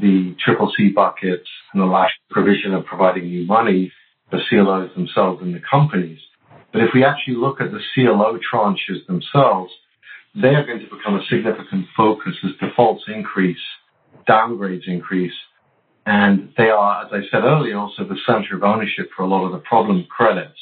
the 0.00 0.34
triple 0.44 0.72
C 0.76 0.90
buckets 0.90 1.48
and 1.72 1.80
the 1.80 1.86
last 1.86 2.14
provision 2.30 2.74
of 2.74 2.84
providing 2.84 3.24
new 3.26 3.46
money 3.46 3.92
for 4.30 4.40
CLOs 4.48 4.94
themselves 4.94 5.42
and 5.42 5.54
the 5.54 5.60
companies. 5.68 6.18
But 6.72 6.82
if 6.82 6.90
we 6.92 7.04
actually 7.04 7.36
look 7.36 7.60
at 7.60 7.70
the 7.70 7.80
CLO 7.94 8.38
tranches 8.52 9.06
themselves, 9.06 9.72
they 10.34 10.48
are 10.48 10.66
going 10.66 10.80
to 10.80 10.96
become 10.96 11.14
a 11.14 11.24
significant 11.30 11.86
focus 11.96 12.34
as 12.44 12.50
defaults 12.60 13.04
increase, 13.06 13.62
downgrades 14.28 14.88
increase, 14.88 15.34
and 16.06 16.52
they 16.58 16.68
are, 16.68 17.06
as 17.06 17.12
I 17.12 17.20
said 17.30 17.44
earlier, 17.44 17.78
also 17.78 18.04
the 18.04 18.18
center 18.26 18.56
of 18.56 18.62
ownership 18.62 19.08
for 19.16 19.22
a 19.22 19.26
lot 19.26 19.46
of 19.46 19.52
the 19.52 19.58
problem 19.58 20.06
credits. 20.10 20.58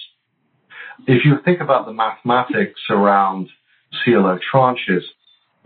If 1.06 1.24
you 1.24 1.38
think 1.44 1.60
about 1.60 1.86
the 1.86 1.92
mathematics 1.92 2.80
around 2.90 3.48
CLO 4.04 4.38
tranches, 4.54 5.02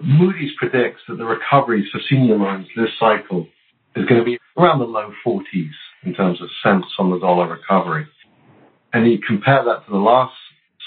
Moody's 0.02 0.52
predicts 0.59 1.00
that 1.09 1.16
the 1.16 1.24
recoveries 1.24 1.88
for 1.90 2.00
senior 2.09 2.37
loans 2.37 2.66
this 2.76 2.90
cycle 3.00 3.46
is 3.94 4.04
going 4.06 4.20
to 4.20 4.24
be 4.24 4.38
around 4.59 4.78
the 4.78 4.85
low 4.85 5.11
40s 5.26 5.70
in 6.04 6.14
terms 6.14 6.40
of 6.42 6.48
cents 6.62 6.87
on 6.98 7.11
the 7.11 7.18
dollar 7.18 7.48
recovery. 7.48 8.06
And 8.92 9.11
you 9.11 9.18
compare 9.26 9.64
that 9.64 9.85
to 9.87 9.90
the 9.90 9.96
last 9.96 10.35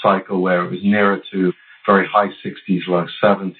cycle 0.01 0.41
where 0.41 0.63
it 0.65 0.71
was 0.71 0.79
nearer 0.83 1.21
to 1.31 1.53
very 1.85 2.07
high 2.07 2.27
60s, 2.45 2.87
low 2.87 3.05
70s. 3.23 3.55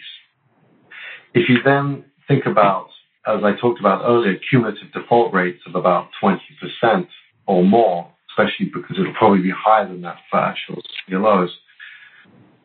If 1.34 1.50
you 1.50 1.58
then 1.64 2.06
think 2.28 2.46
about, 2.46 2.88
as 3.28 3.42
I 3.44 3.60
talked 3.60 3.80
about 3.80 4.04
earlier, 4.06 4.36
cumulative 4.50 4.92
default 4.94 5.34
rates 5.34 5.62
of 5.68 5.76
about 5.76 6.10
20% 6.24 7.08
or 7.48 7.64
more, 7.64 8.12
especially 8.32 8.72
because 8.74 8.98
it'll 9.00 9.14
probably 9.14 9.42
be 9.42 9.54
higher 9.56 9.88
than 9.88 10.02
that 10.02 10.18
for 10.30 10.40
actual 10.40 10.82
CLOs, 11.08 11.50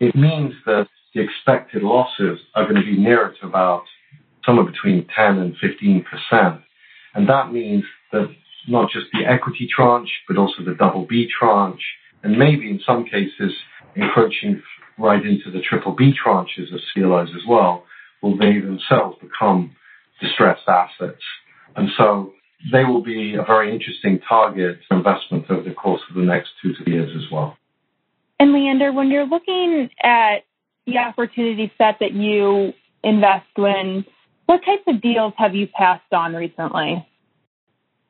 it 0.00 0.14
means 0.14 0.52
that 0.66 0.88
the 1.14 1.20
expected 1.22 1.82
losses 1.82 2.38
are 2.54 2.64
going 2.64 2.76
to 2.76 2.82
be 2.82 2.96
nearer 2.96 3.34
to 3.40 3.46
about 3.46 3.84
somewhere 4.44 4.66
between 4.66 5.06
10 5.16 5.38
and 5.38 5.56
15 5.56 6.04
percent, 6.04 6.60
and 7.14 7.28
that 7.28 7.52
means 7.52 7.84
that 8.12 8.28
not 8.68 8.90
just 8.90 9.06
the 9.12 9.24
equity 9.26 9.68
tranche, 9.74 10.10
but 10.26 10.36
also 10.36 10.62
the 10.64 10.74
double 10.74 11.06
B 11.06 11.28
tranche, 11.38 11.82
and 12.22 12.38
maybe 12.38 12.70
in 12.70 12.80
some 12.86 13.04
cases 13.04 13.52
encroaching 13.96 14.62
right 14.98 15.24
into 15.24 15.50
the 15.50 15.60
triple 15.60 15.92
B 15.92 16.12
tranches 16.12 16.72
of 16.72 16.80
CLOs 16.92 17.30
as 17.34 17.42
well, 17.48 17.84
will 18.22 18.36
they 18.36 18.60
themselves 18.60 19.18
become 19.20 19.74
distressed 20.20 20.68
assets. 20.68 21.22
And 21.76 21.88
so 21.96 22.32
they 22.72 22.84
will 22.84 23.02
be 23.02 23.34
a 23.34 23.42
very 23.42 23.72
interesting 23.72 24.20
target 24.26 24.78
for 24.88 24.96
investment 24.96 25.46
over 25.50 25.62
the 25.62 25.74
course 25.74 26.00
of 26.08 26.16
the 26.16 26.22
next 26.22 26.50
two 26.62 26.72
to 26.74 26.84
three 26.84 26.94
years 26.94 27.10
as 27.16 27.30
well. 27.30 27.56
And 28.38 28.52
Leander, 28.52 28.92
when 28.92 29.10
you're 29.10 29.26
looking 29.26 29.90
at 30.02 30.44
the 30.86 30.98
opportunity 30.98 31.72
set 31.78 31.98
that 32.00 32.12
you 32.12 32.72
invest 33.02 33.46
in, 33.56 34.04
what 34.46 34.60
types 34.64 34.82
of 34.86 35.00
deals 35.00 35.32
have 35.36 35.54
you 35.54 35.66
passed 35.66 36.12
on 36.12 36.34
recently? 36.34 37.06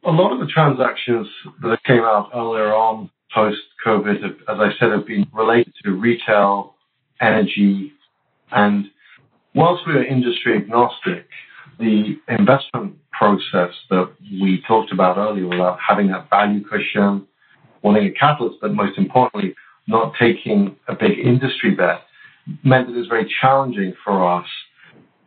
A 0.05 0.11
lot 0.11 0.33
of 0.33 0.41
the 0.41 0.47
transactions 0.47 1.27
that 1.63 1.79
came 1.85 2.03
out 2.03 2.31
earlier 2.35 2.75
on 2.75 3.11
post 3.33 3.59
COVID, 3.87 4.25
as 4.25 4.33
I 4.49 4.71
said, 4.79 4.91
have 4.91 5.07
been 5.07 5.27
related 5.33 5.73
to 5.85 5.93
retail, 5.93 6.75
energy, 7.21 7.93
and 8.53 8.87
whilst 9.55 9.87
we 9.87 9.95
are 9.95 10.05
industry 10.05 10.57
agnostic, 10.57 11.27
the 11.79 12.19
investment 12.29 12.97
process 13.13 13.75
that 13.91 14.13
we 14.21 14.63
talked 14.67 14.93
about 14.93 15.17
earlier 15.17 15.47
about 15.47 15.79
having 15.87 16.09
that 16.09 16.29
value 16.29 16.63
cushion, 16.65 17.27
wanting 17.83 18.07
a 18.07 18.11
catalyst, 18.13 18.59
but 18.61 18.75
most 18.75 18.99
importantly, 18.99 19.55
not 19.87 20.13
taking 20.19 20.77
a 20.89 20.95
big 20.95 21.19
industry 21.19 21.75
bet 21.75 22.01
meant 22.63 22.87
that 22.87 22.95
it 22.95 22.99
was 22.99 23.09
very 23.09 23.33
challenging 23.41 23.95
for 24.05 24.39
us 24.39 24.47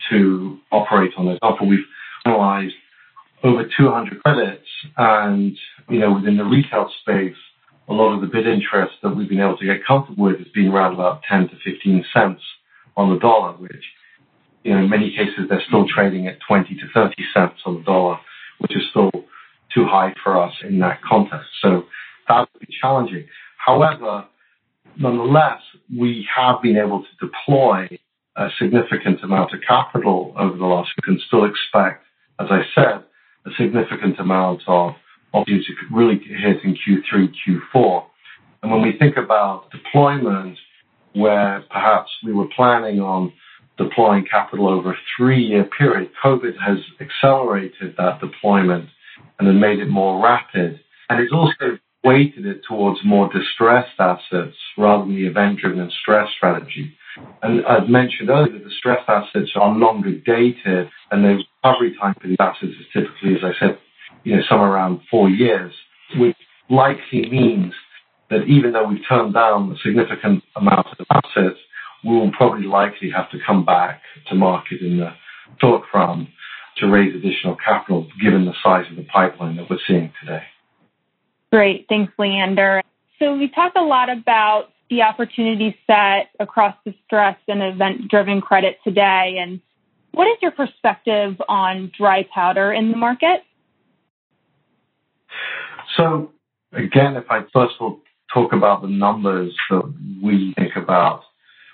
to 0.10 0.60
operate 0.72 1.12
on 1.18 1.26
this. 1.26 1.38
Example, 1.42 1.68
we've 1.68 1.86
analyzed 2.26 2.74
over 3.44 3.64
200 3.64 4.24
credits 4.24 4.68
and, 4.98 5.58
you 5.90 6.00
know, 6.00 6.14
within 6.14 6.38
the 6.38 6.44
retail 6.44 6.90
space, 7.02 7.36
a 7.90 7.94
lot 7.94 8.14
of 8.14 8.22
the 8.22 8.28
bid 8.28 8.48
interest 8.48 8.94
that 9.02 9.16
we've 9.16 9.30
been 9.30 9.40
able 9.40 9.58
to 9.58 9.66
get 9.66 9.86
comfortable 9.86 10.26
with 10.26 10.38
has 10.40 10.48
been 10.50 10.68
around 10.68 10.94
about 10.94 11.22
10 11.30 11.50
to 11.50 11.56
15 11.64 12.06
cents 12.14 12.42
on 12.96 13.14
the 13.14 13.20
dollar, 13.20 13.54
which, 13.54 13.86
you 14.64 14.74
know, 14.74 14.80
in 14.80 14.90
many 14.90 15.12
cases 15.12 15.48
they're 15.50 15.64
still 15.68 15.86
trading 15.88 16.28
at 16.28 16.38
20 16.48 16.76
to 16.76 16.82
30 16.94 17.16
cents 17.34 17.60
on 17.66 17.76
the 17.76 17.84
dollar, 17.84 18.18
which 18.60 18.76
is 18.76 18.84
still 18.90 19.12
too 19.74 19.86
high 19.86 20.14
for 20.24 20.42
us 20.42 20.54
in 20.64 20.80
that 20.80 21.00
context. 21.02 21.48
So 21.62 21.84
that 22.28 22.40
would 22.40 22.68
be 22.68 22.74
challenging. 22.82 23.28
However, 23.58 24.26
nonetheless, 25.00 25.62
we 25.96 26.28
have 26.36 26.62
been 26.62 26.78
able 26.78 27.04
to 27.04 27.28
deploy 27.28 27.88
a 28.36 28.50
significant 28.60 29.24
amount 29.24 29.54
of 29.54 29.60
capital 29.68 30.34
over 30.38 30.58
the 30.58 30.66
last. 30.66 30.92
We 30.98 31.14
can 31.14 31.22
still 31.28 31.46
expect, 31.46 32.04
as 32.40 32.48
I 32.50 32.62
said, 32.76 33.04
a 33.46 33.50
significant 33.58 34.20
amount 34.20 34.62
of 34.68 34.94
opportunity 35.34 35.74
really 35.92 36.20
hit 36.20 36.64
in 36.64 36.76
Q3, 36.76 37.34
Q4. 37.48 38.04
And 38.62 38.72
when 38.72 38.82
we 38.82 38.98
think 38.98 39.18
about 39.18 39.72
deployment, 39.72 40.58
where 41.14 41.64
perhaps 41.72 42.12
we 42.24 42.34
were 42.34 42.48
planning 42.56 43.00
on 43.00 43.34
deploying 43.78 44.26
capital 44.30 44.68
over 44.68 44.92
a 44.92 44.98
three-year 45.16 45.66
period, 45.78 46.12
COVID 46.24 46.54
has 46.64 46.78
accelerated 47.00 47.96
that 47.98 48.20
deployment 48.20 48.90
and 49.40 49.48
then 49.48 49.60
made 49.60 49.80
it 49.80 49.88
more 49.88 50.24
rapid. 50.24 50.80
And 51.10 51.20
it's 51.22 51.34
also 51.34 51.78
weighted 52.08 52.46
it 52.46 52.62
towards 52.68 53.00
more 53.04 53.30
distressed 53.34 54.00
assets 54.00 54.56
rather 54.78 55.04
than 55.04 55.16
the 55.16 55.28
event-driven 55.28 55.80
and 55.80 55.92
stress 56.02 56.30
strategy. 56.38 56.96
And 57.44 57.60
as 57.66 57.90
mentioned 57.90 58.30
earlier, 58.30 58.60
the 58.60 58.72
stressed 58.78 59.10
assets 59.10 59.52
are 59.56 59.70
longer 59.76 60.12
dated, 60.12 60.88
and 61.12 61.24
the 61.24 61.44
recovery 61.64 61.96
time 62.00 62.16
for 62.22 62.28
these 62.28 62.38
assets 62.40 62.72
is 62.80 62.86
typically, 62.94 63.36
as 63.36 63.44
I 63.44 63.60
said, 63.60 63.78
you 64.24 64.36
know, 64.36 64.42
somewhere 64.48 64.72
around 64.72 65.02
four 65.12 65.30
years, 65.30 65.74
which 66.16 66.38
likely 66.70 67.30
means 67.30 67.74
that 68.30 68.44
even 68.44 68.72
though 68.72 68.88
we've 68.88 69.08
turned 69.08 69.34
down 69.34 69.72
a 69.72 69.78
significant 69.86 70.44
amount 70.56 70.88
of 71.00 71.06
assets, 71.12 71.60
we 72.06 72.16
will 72.16 72.32
probably 72.32 72.68
likely 72.68 73.10
have 73.10 73.30
to 73.32 73.38
come 73.46 73.66
back 73.66 74.02
to 74.30 74.36
market 74.36 74.82
in 74.82 74.98
the 74.98 75.10
short 75.60 75.84
run 75.94 76.28
to 76.78 76.88
raise 76.88 77.16
additional 77.16 77.56
capital, 77.56 78.08
given 78.24 78.46
the 78.46 78.54
size 78.64 78.86
of 78.90 78.96
the 78.96 79.04
pipeline 79.12 79.58
that 79.58 79.70
we're 79.70 79.80
seeing 79.88 80.12
today. 80.22 80.44
Great. 81.52 81.86
Thanks, 81.88 82.12
Leander. 82.18 82.82
So 83.20 83.36
we 83.36 83.50
talked 83.50 83.78
a 83.78 83.84
lot 83.84 84.10
about 84.10 84.70
the 84.90 85.02
opportunity 85.02 85.78
set 85.88 86.30
across 86.40 86.76
distressed 86.86 87.44
and 87.48 87.62
event-driven 87.62 88.42
credit 88.42 88.78
today. 88.84 89.38
And 89.40 89.60
what 90.12 90.28
is 90.28 90.38
your 90.42 90.52
perspective 90.52 91.42
on 91.50 91.92
dry 91.98 92.26
powder 92.34 92.72
in 92.72 92.92
the 92.92 92.98
market? 92.98 93.44
So 95.96 96.32
again, 96.74 97.16
if 97.16 97.26
I 97.30 97.42
first 97.54 97.76
of 97.80 97.82
all 97.82 98.00
talk 98.34 98.54
about 98.54 98.82
the 98.82 98.88
numbers 98.88 99.54
that 99.70 99.94
we 100.22 100.54
think 100.58 100.76
about, 100.76 101.24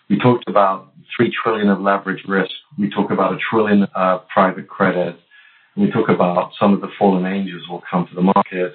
we 0.09 0.17
talked 0.19 0.47
about 0.47 0.93
three 1.15 1.31
trillion 1.43 1.69
of 1.69 1.81
leverage 1.81 2.23
risk. 2.27 2.51
We 2.77 2.89
talk 2.89 3.12
about 3.12 3.33
a 3.33 3.38
trillion 3.49 3.83
of 3.95 4.27
private 4.27 4.67
credit. 4.67 5.17
We 5.75 5.91
talk 5.91 6.09
about 6.09 6.51
some 6.59 6.73
of 6.73 6.81
the 6.81 6.89
fallen 6.99 7.25
angels 7.25 7.63
will 7.69 7.81
come 7.89 8.07
to 8.07 8.15
the 8.15 8.21
market. 8.21 8.73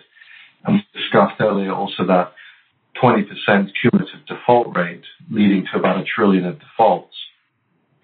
And 0.65 0.77
we 0.77 1.01
discussed 1.01 1.41
earlier 1.41 1.73
also 1.73 2.07
that 2.07 2.33
20% 3.03 3.25
cumulative 3.81 4.27
default 4.27 4.77
rate 4.77 5.05
leading 5.31 5.65
to 5.73 5.79
about 5.79 6.01
a 6.01 6.05
trillion 6.05 6.45
of 6.45 6.59
defaults. 6.59 7.17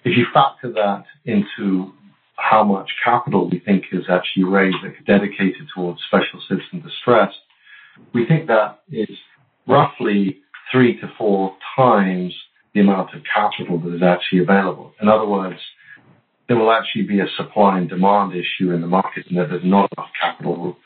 If 0.04 0.16
you 0.16 0.26
factor 0.32 0.72
that 0.72 1.04
into 1.24 1.92
how 2.36 2.62
much 2.62 2.90
capital 3.02 3.48
we 3.48 3.60
think 3.60 3.84
is 3.92 4.04
actually 4.10 4.44
raised 4.44 4.76
dedicated 5.06 5.66
towards 5.74 6.00
special 6.06 6.40
citizen 6.48 6.82
distress, 6.82 7.32
we 8.12 8.26
think 8.26 8.46
that 8.48 8.80
is 8.90 9.08
roughly 9.66 10.40
three 10.70 11.00
to 11.00 11.10
four 11.16 11.56
times 11.76 12.34
the 12.74 12.80
amount 12.80 13.14
of 13.14 13.22
capital 13.32 13.78
that 13.78 13.94
is 13.94 14.02
actually 14.02 14.40
available. 14.40 14.92
In 15.00 15.08
other 15.08 15.26
words, 15.26 15.58
there 16.48 16.56
will 16.56 16.72
actually 16.72 17.04
be 17.04 17.20
a 17.20 17.26
supply 17.36 17.78
and 17.78 17.88
demand 17.88 18.32
issue 18.32 18.72
in 18.72 18.80
the 18.80 18.86
market 18.86 19.26
and 19.28 19.38
that 19.38 19.48
there's 19.48 19.64
not 19.64 19.90
enough 19.96 20.10
capital 20.20 20.76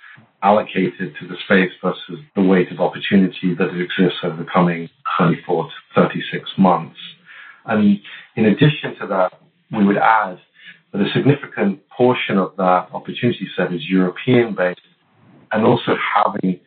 allocated 0.43 1.15
to 1.21 1.27
the 1.27 1.37
space 1.45 1.73
versus 1.83 2.25
the 2.37 2.43
weight 2.43 2.71
of 2.71 2.81
opportunity 2.81 3.55
that 3.59 3.71
exists 3.75 4.19
over 4.23 4.37
the 4.37 4.49
coming 4.53 4.89
24 5.19 5.65
to 5.65 5.71
36 5.95 6.51
months. 6.57 6.99
And 7.67 7.99
in 8.37 8.47
addition 8.47 8.97
to 9.01 9.07
that, 9.09 9.33
we 9.73 9.85
would 9.85 9.97
add 9.97 10.39
that 10.93 11.01
a 11.01 11.13
significant 11.13 11.81
portion 11.91 12.39
of 12.39 12.57
that 12.57 12.89
opportunity 12.93 13.49
set 13.57 13.73
is 13.73 13.83
European 13.89 14.55
based 14.55 14.81
and 15.53 15.67
also 15.67 15.97
having 16.15 16.61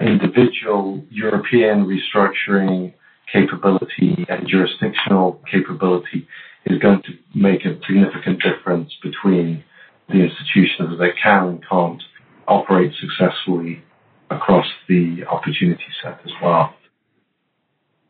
individual 0.00 1.04
European 1.10 1.86
restructuring 1.86 2.92
capability 3.32 4.24
and 4.28 4.46
jurisdictional 4.46 5.40
capability 5.50 6.26
is 6.66 6.78
going 6.78 7.02
to 7.02 7.12
make 7.34 7.64
a 7.64 7.78
significant 7.86 8.40
difference 8.42 8.92
between 9.02 9.62
the 10.08 10.14
institutions 10.14 10.98
that 10.98 11.12
can 11.22 11.48
and 11.48 11.64
can't 11.68 12.02
operate 12.48 12.92
successfully 13.00 13.82
across 14.30 14.66
the 14.88 15.24
opportunity 15.30 15.84
set 16.02 16.20
as 16.24 16.32
well. 16.42 16.74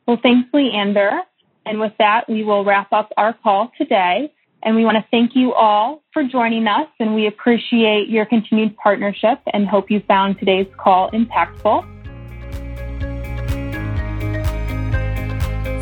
Well, 0.07 0.19
thanks, 0.23 0.49
Leander. 0.53 1.21
And 1.67 1.81
with 1.81 1.93
that, 1.99 2.29
we 2.29 2.45
will 2.45 2.65
wrap 2.65 2.93
up 2.93 3.11
our 3.17 3.33
call 3.33 3.73
today. 3.79 4.33
And 4.63 4.77
we 4.77 4.85
want 4.85 4.97
to 4.97 5.05
thank 5.11 5.33
you 5.35 5.53
all 5.53 6.03
for 6.13 6.25
joining 6.25 6.67
us, 6.67 6.89
and 6.99 7.15
we 7.15 7.27
appreciate 7.27 8.09
your 8.09 8.25
continued 8.25 8.75
partnership 8.79 9.39
and 9.53 9.69
hope 9.69 9.91
you 9.91 10.01
found 10.09 10.39
today's 10.39 10.67
call 10.79 11.11
impactful. 11.11 12.04